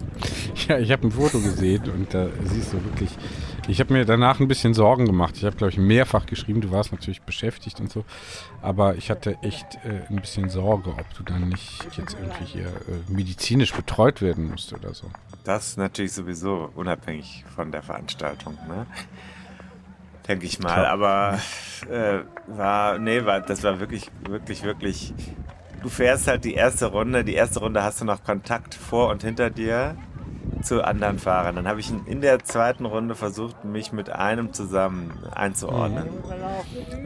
[0.68, 3.10] Ja, ich habe ein Foto gesehen und da siehst du wirklich.
[3.68, 5.36] Ich habe mir danach ein bisschen Sorgen gemacht.
[5.36, 6.60] Ich habe, glaube ich, mehrfach geschrieben.
[6.60, 8.04] Du warst natürlich beschäftigt und so.
[8.60, 12.66] Aber ich hatte echt äh, ein bisschen Sorge, ob du dann nicht jetzt irgendwie hier
[12.66, 15.06] äh, medizinisch betreut werden musst oder so.
[15.44, 18.86] Das ist natürlich sowieso unabhängig von der Veranstaltung, ne?
[20.28, 20.86] Denke ich mal.
[20.86, 21.38] Aber
[21.90, 25.12] äh, war, nee, war, das war wirklich, wirklich, wirklich.
[25.82, 27.24] Du fährst halt die erste Runde.
[27.24, 29.96] Die erste Runde hast du noch Kontakt vor und hinter dir
[30.62, 31.56] zu anderen Fahrern.
[31.56, 36.08] Dann habe ich in der zweiten Runde versucht, mich mit einem zusammen einzuordnen.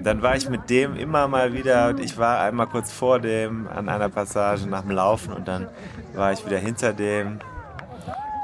[0.02, 3.88] Dann war ich mit dem immer mal wieder, ich war einmal kurz vor dem an
[3.88, 5.68] einer Passage nach dem Laufen und dann
[6.14, 7.38] war ich wieder hinter dem.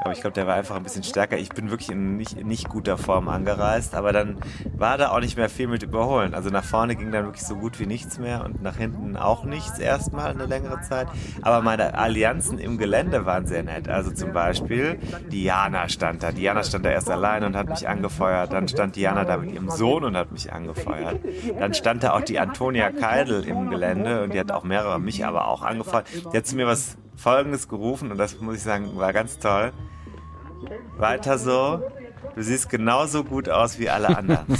[0.03, 1.37] Aber ich glaube, der war einfach ein bisschen stärker.
[1.37, 4.37] Ich bin wirklich in nicht, nicht guter Form angereist, aber dann
[4.75, 6.33] war da auch nicht mehr viel mit Überholen.
[6.33, 9.45] Also nach vorne ging dann wirklich so gut wie nichts mehr und nach hinten auch
[9.45, 11.07] nichts erstmal eine längere Zeit.
[11.41, 13.87] Aber meine Allianzen im Gelände waren sehr nett.
[13.87, 14.99] Also zum Beispiel
[15.31, 16.33] Diana stand da.
[16.33, 18.51] Diana stand da erst allein und hat mich angefeuert.
[18.51, 21.19] Dann stand Diana da mit ihrem Sohn und hat mich angefeuert.
[21.57, 25.25] Dann stand da auch die Antonia Keidel im Gelände und die hat auch mehrere mich
[25.25, 26.07] aber auch angefeuert.
[26.33, 29.71] Die hat zu mir was Folgendes gerufen und das muss ich sagen, war ganz toll.
[30.97, 31.83] Weiter so.
[32.35, 34.45] Du siehst genauso gut aus wie alle anderen.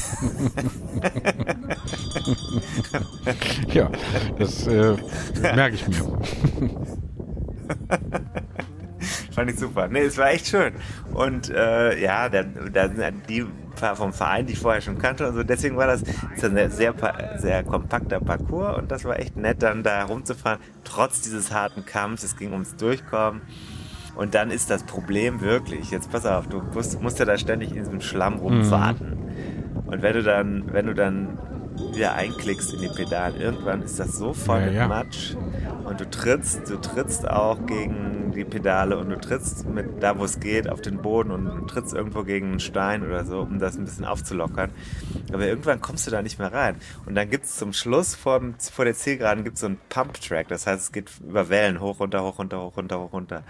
[3.68, 3.90] Ja,
[4.38, 4.96] das äh,
[5.42, 5.96] merke ich mir.
[9.32, 9.88] Fand ich super.
[9.88, 10.74] Nee, es war echt schön.
[11.14, 13.46] Und äh, ja, da, da sind die
[13.96, 15.44] vom Verein, die ich vorher schon kannte und so.
[15.44, 16.94] Deswegen war das, das ein sehr, sehr,
[17.38, 22.24] sehr kompakter Parcours und das war echt nett, dann da rumzufahren, trotz dieses harten Kampfs.
[22.24, 23.42] Es ging ums Durchkommen.
[24.16, 27.70] Und dann ist das Problem wirklich, jetzt pass auf, du musst, musst ja da ständig
[27.72, 29.18] in diesem Schlamm rumwarten.
[29.86, 31.38] Und wenn du dann, wenn du dann
[31.94, 34.88] wieder einklickst in die Pedale, irgendwann ist das so voll Ja, mit ja.
[34.88, 35.36] Matsch
[35.86, 40.26] und du trittst, du trittst auch gegen die Pedale und du trittst mit da, wo
[40.26, 43.78] es geht, auf den Boden und trittst irgendwo gegen einen Stein oder so, um das
[43.78, 44.72] ein bisschen aufzulockern.
[45.32, 46.76] Aber irgendwann kommst du da nicht mehr rein.
[47.06, 50.48] Und dann gibt es zum Schluss vor, dem, vor der Zielgeraden gibt's so einen Pump-Track,
[50.48, 53.44] das heißt, es geht über Wellen hoch, runter, hoch, runter, hoch, runter, hoch, runter.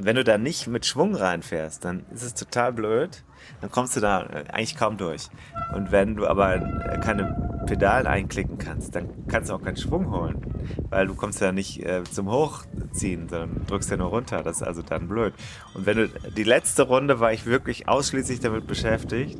[0.00, 3.22] Und wenn du da nicht mit Schwung reinfährst, dann ist es total blöd.
[3.60, 5.28] Dann kommst du da äh, eigentlich kaum durch.
[5.74, 10.10] Und wenn du aber äh, keine Pedalen einklicken kannst, dann kannst du auch keinen Schwung
[10.10, 10.40] holen.
[10.88, 14.42] Weil du kommst ja nicht äh, zum Hochziehen, sondern drückst ja nur runter.
[14.42, 15.34] Das ist also dann blöd.
[15.74, 19.38] Und wenn du, die letzte Runde war ich wirklich ausschließlich damit beschäftigt,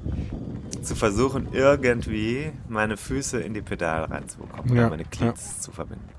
[0.82, 6.10] zu versuchen, irgendwie meine Füße in die Pedale reinzubekommen Ja, oder meine Cleats zu verbinden.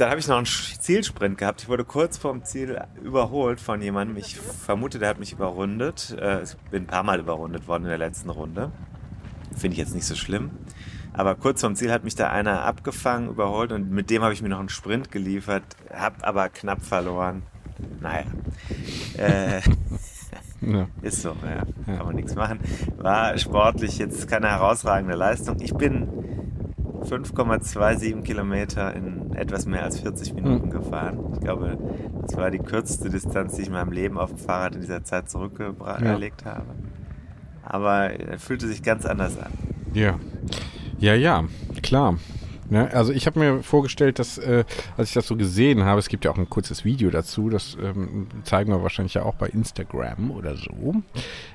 [0.00, 1.60] Dann habe ich noch einen Zielsprint gehabt.
[1.62, 4.16] Ich wurde kurz vorm Ziel überholt von jemandem.
[4.16, 6.16] Ich vermute, der hat mich überrundet.
[6.18, 8.72] Äh, Ich bin ein paar Mal überrundet worden in der letzten Runde.
[9.54, 10.52] Finde ich jetzt nicht so schlimm.
[11.12, 14.40] Aber kurz vorm Ziel hat mich da einer abgefangen, überholt und mit dem habe ich
[14.40, 17.42] mir noch einen Sprint geliefert, habe aber knapp verloren.
[18.00, 18.24] Naja.
[19.18, 19.60] Äh,
[20.62, 20.86] Ja.
[21.00, 21.62] ist so, ja.
[21.96, 22.60] Kann man nichts machen.
[22.98, 25.56] War sportlich jetzt keine herausragende Leistung.
[25.60, 26.06] Ich bin
[27.02, 31.18] 5,27 Kilometer in etwas mehr als 40 Minuten gefahren.
[31.34, 31.78] Ich glaube,
[32.22, 35.04] das war die kürzeste Distanz, die ich in meinem Leben auf dem Fahrrad in dieser
[35.04, 36.66] Zeit zurückgelegt habe.
[37.62, 39.52] Aber er fühlte sich ganz anders an.
[39.92, 40.18] Ja.
[40.98, 41.44] Ja, ja,
[41.82, 42.16] klar.
[42.70, 42.88] Ne?
[42.92, 44.64] Also ich habe mir vorgestellt, dass, äh,
[44.96, 47.76] als ich das so gesehen habe, es gibt ja auch ein kurzes Video dazu, das
[47.82, 50.94] ähm, zeigen wir wahrscheinlich ja auch bei Instagram oder so,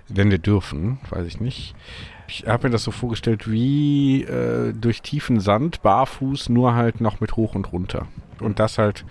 [0.10, 1.74] wenn wir dürfen, weiß ich nicht.
[2.28, 7.20] Ich habe mir das so vorgestellt wie äh, durch tiefen Sand, barfuß, nur halt noch
[7.20, 8.08] mit hoch und runter.
[8.40, 9.06] Und das halt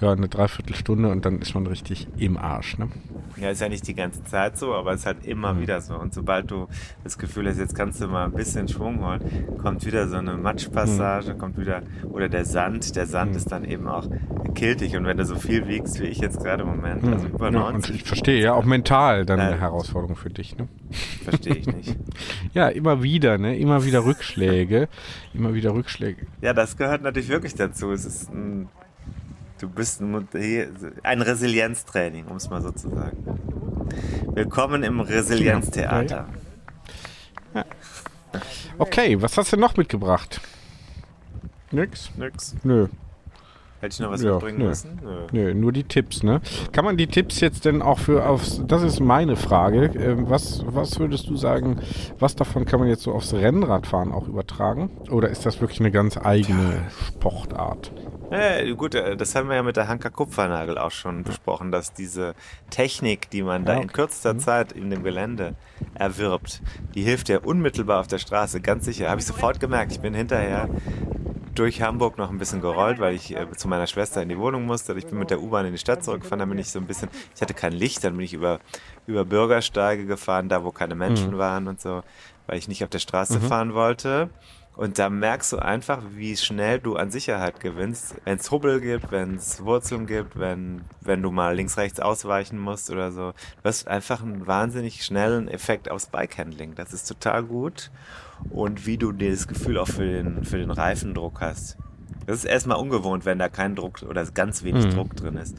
[0.00, 2.78] ja eine Dreiviertelstunde und dann ist man richtig im Arsch.
[2.78, 2.88] Ne?
[3.36, 5.94] Ja, ist ja nicht die ganze Zeit so, aber es ist halt immer wieder so.
[5.94, 6.68] Und sobald du
[7.04, 9.20] das Gefühl hast, jetzt kannst du mal ein bisschen Schwung holen,
[9.62, 13.86] kommt wieder so eine Matschpassage, kommt wieder, oder der Sand, der Sand ist dann eben
[13.86, 14.08] auch
[14.54, 14.96] killt dich.
[14.96, 17.60] Und wenn du so viel wiegst, wie ich jetzt gerade im Moment, also über Ja,
[17.60, 19.58] und 90, ich verstehe ja auch mental dann eine Ja.
[19.58, 20.56] Herausforderung für dich.
[20.56, 20.68] Ne?
[21.24, 21.96] verstehe ich nicht.
[22.54, 23.56] Ja, immer wieder, ne?
[23.58, 24.88] Immer wieder Rückschläge.
[25.34, 26.26] Immer wieder Rückschläge.
[26.40, 27.92] Ja, das gehört natürlich wirklich dazu.
[27.92, 28.68] Es ist ein,
[29.60, 33.40] Du bist ein Resilienztraining, um es mal so zu sagen.
[34.34, 36.26] Willkommen im Resilienztheater.
[38.78, 40.40] Okay, was hast du noch mitgebracht?
[41.72, 42.10] Nix?
[42.16, 42.54] Nix.
[42.62, 42.86] Nö.
[43.80, 44.66] Hätte ich noch was Ja, mitbringen nö.
[44.68, 45.00] müssen?
[45.02, 45.26] Nö.
[45.32, 46.40] Nö, nur die Tipps, ne?
[46.72, 50.62] Kann man die Tipps jetzt denn auch für aufs, das ist meine Frage, ähm, was,
[50.66, 51.80] was würdest du sagen,
[52.18, 54.90] was davon kann man jetzt so aufs Rennradfahren auch übertragen?
[55.10, 57.92] Oder ist das wirklich eine ganz eigene Sportart?
[58.30, 61.94] Ja, gut, äh, das haben wir ja mit der Hanka Kupfernagel auch schon besprochen, dass
[61.94, 62.34] diese
[62.68, 65.54] Technik, die man da in kürzester Zeit in dem Gelände
[65.94, 66.60] erwirbt,
[66.94, 69.08] die hilft ja unmittelbar auf der Straße, ganz sicher.
[69.08, 69.92] Habe ich sofort gemerkt.
[69.92, 70.68] Ich bin hinterher
[71.54, 74.66] durch Hamburg noch ein bisschen gerollt, weil ich äh, zu meiner Schwester in die Wohnung
[74.66, 74.92] musste.
[74.98, 77.08] Ich bin mit der U-Bahn in die Stadt zurückgefahren, dann bin ich so ein bisschen,
[77.34, 78.60] ich hatte kein Licht, dann bin ich über,
[79.06, 81.38] über Bürgersteige gefahren, da wo keine Menschen Mhm.
[81.38, 82.02] waren und so,
[82.46, 83.42] weil ich nicht auf der Straße Mhm.
[83.42, 84.28] fahren wollte.
[84.78, 89.10] Und da merkst du einfach, wie schnell du an Sicherheit gewinnst, wenn es Hubbel gibt,
[89.10, 93.32] wenn es Wurzeln gibt, wenn, wenn du mal links, rechts ausweichen musst oder so.
[93.32, 96.76] Du hast einfach einen wahnsinnig schnellen Effekt aufs Bikehandling.
[96.76, 97.90] Das ist total gut.
[98.50, 101.76] Und wie du dir das Gefühl auch für den, für den Reifendruck hast.
[102.26, 104.90] Das ist erstmal ungewohnt, wenn da kein Druck oder ganz wenig Mhm.
[104.90, 105.56] Druck drin ist.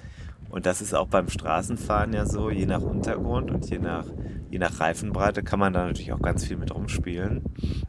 [0.50, 4.06] Und das ist auch beim Straßenfahren ja so, je nach Untergrund und je nach,
[4.50, 7.44] je nach Reifenbreite kann man da natürlich auch ganz viel mit rumspielen.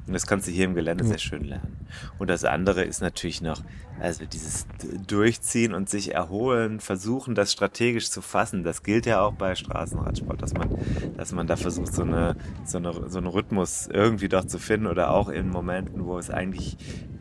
[0.07, 1.79] Und das kannst du hier im Gelände sehr schön lernen.
[2.19, 3.63] Und das andere ist natürlich noch,
[3.99, 4.67] also dieses
[5.07, 8.63] Durchziehen und sich erholen, versuchen, das strategisch zu fassen.
[8.63, 10.69] Das gilt ja auch bei Straßenradsport, dass man,
[11.17, 14.87] dass man da versucht, so, eine, so, eine, so einen Rhythmus irgendwie doch zu finden
[14.87, 16.77] oder auch in Momenten, wo es eigentlich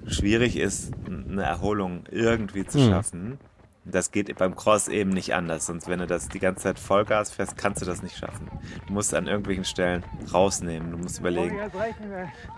[0.05, 2.89] schwierig ist, eine Erholung irgendwie zu Mhm.
[2.89, 3.37] schaffen.
[3.85, 7.31] Das geht beim Cross eben nicht anders, sonst wenn du das die ganze Zeit Vollgas
[7.31, 8.47] fährst, kannst du das nicht schaffen.
[8.87, 10.91] Du musst an irgendwelchen Stellen rausnehmen.
[10.91, 11.57] Du musst überlegen,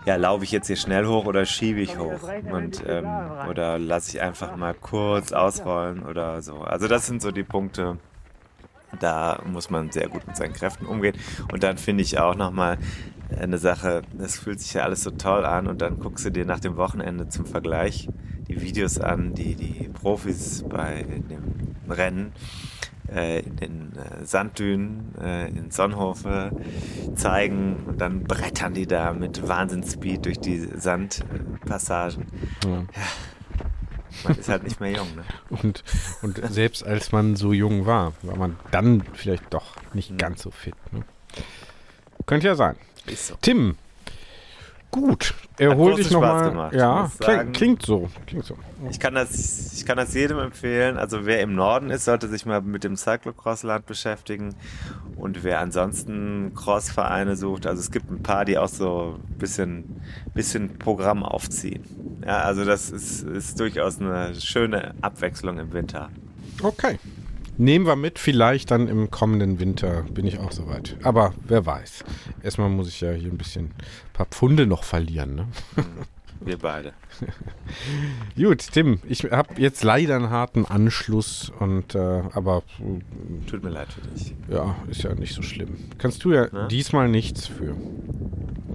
[0.04, 2.20] ja, laufe ich jetzt hier schnell hoch oder schiebe ich hoch?
[2.50, 3.06] Und, ähm,
[3.48, 6.60] oder lasse ich einfach mal kurz ausrollen oder so.
[6.60, 7.98] Also das sind so die Punkte,
[8.98, 11.16] da muss man sehr gut mit seinen Kräften umgehen.
[11.50, 12.78] Und dann finde ich auch nochmal
[13.38, 16.44] eine Sache, das fühlt sich ja alles so toll an und dann guckst du dir
[16.44, 18.08] nach dem Wochenende zum Vergleich
[18.52, 22.32] die Videos an, die die Profis bei dem Rennen
[23.14, 26.52] äh, in den äh, Sanddünen äh, in Sonnhofe
[27.14, 32.26] zeigen und dann brettern die da mit Wahnsinnsspeed durch die Sandpassagen.
[32.64, 32.84] Ja.
[34.24, 35.24] Man ist halt nicht mehr jung, ne?
[35.62, 35.82] Und,
[36.20, 40.50] und selbst als man so jung war, war man dann vielleicht doch nicht ganz so
[40.50, 40.74] fit.
[40.92, 41.02] Ne?
[42.26, 42.76] Könnte ja sein.
[43.16, 43.34] So.
[43.40, 43.78] Tim,
[44.92, 46.50] gut, erhol dich Spaß nochmal.
[46.50, 47.52] gemacht, Ja, klingt, sagen.
[47.52, 48.08] klingt so.
[48.26, 48.56] Klingt so.
[48.90, 50.96] Ich kann das, ich kann das jedem empfehlen.
[50.98, 54.54] Also wer im Norden ist, sollte sich mal mit dem Cyclocross-Land beschäftigen.
[55.16, 60.00] Und wer ansonsten Crossvereine sucht, also es gibt ein paar, die auch so ein bisschen,
[60.34, 61.84] bisschen Programm aufziehen.
[62.24, 66.10] Ja, also das ist, ist durchaus eine schöne Abwechslung im Winter.
[66.62, 66.98] Okay.
[67.58, 70.96] Nehmen wir mit, vielleicht dann im kommenden Winter bin ich auch soweit.
[71.02, 72.04] Aber wer weiß.
[72.42, 73.74] Erstmal muss ich ja hier ein bisschen ein
[74.12, 75.34] paar Pfunde noch verlieren.
[75.34, 75.48] Ne?
[76.44, 76.92] Wir beide.
[78.36, 81.98] Gut, Tim, ich habe jetzt leider einen harten Anschluss und äh,
[82.32, 84.34] aber äh, Tut mir leid für dich.
[84.48, 85.76] ja, ist ja nicht so schlimm.
[85.98, 86.66] Kannst du ja Na?
[86.66, 87.76] diesmal nichts für.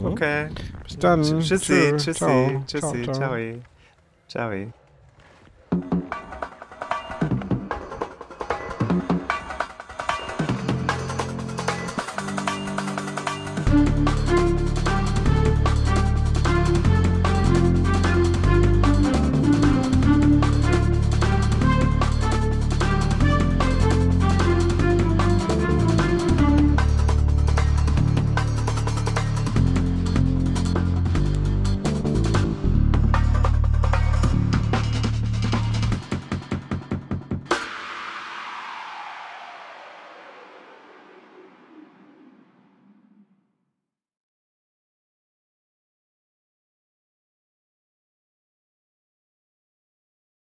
[0.01, 0.05] Ja?
[0.05, 0.47] Okay.
[0.83, 1.23] Bis dann.
[1.23, 3.55] Tschüssi, tschüssi, ciao, tschüssi, ciao, ciao.
[4.29, 4.71] ciao.
[5.71, 6.26] Ciao.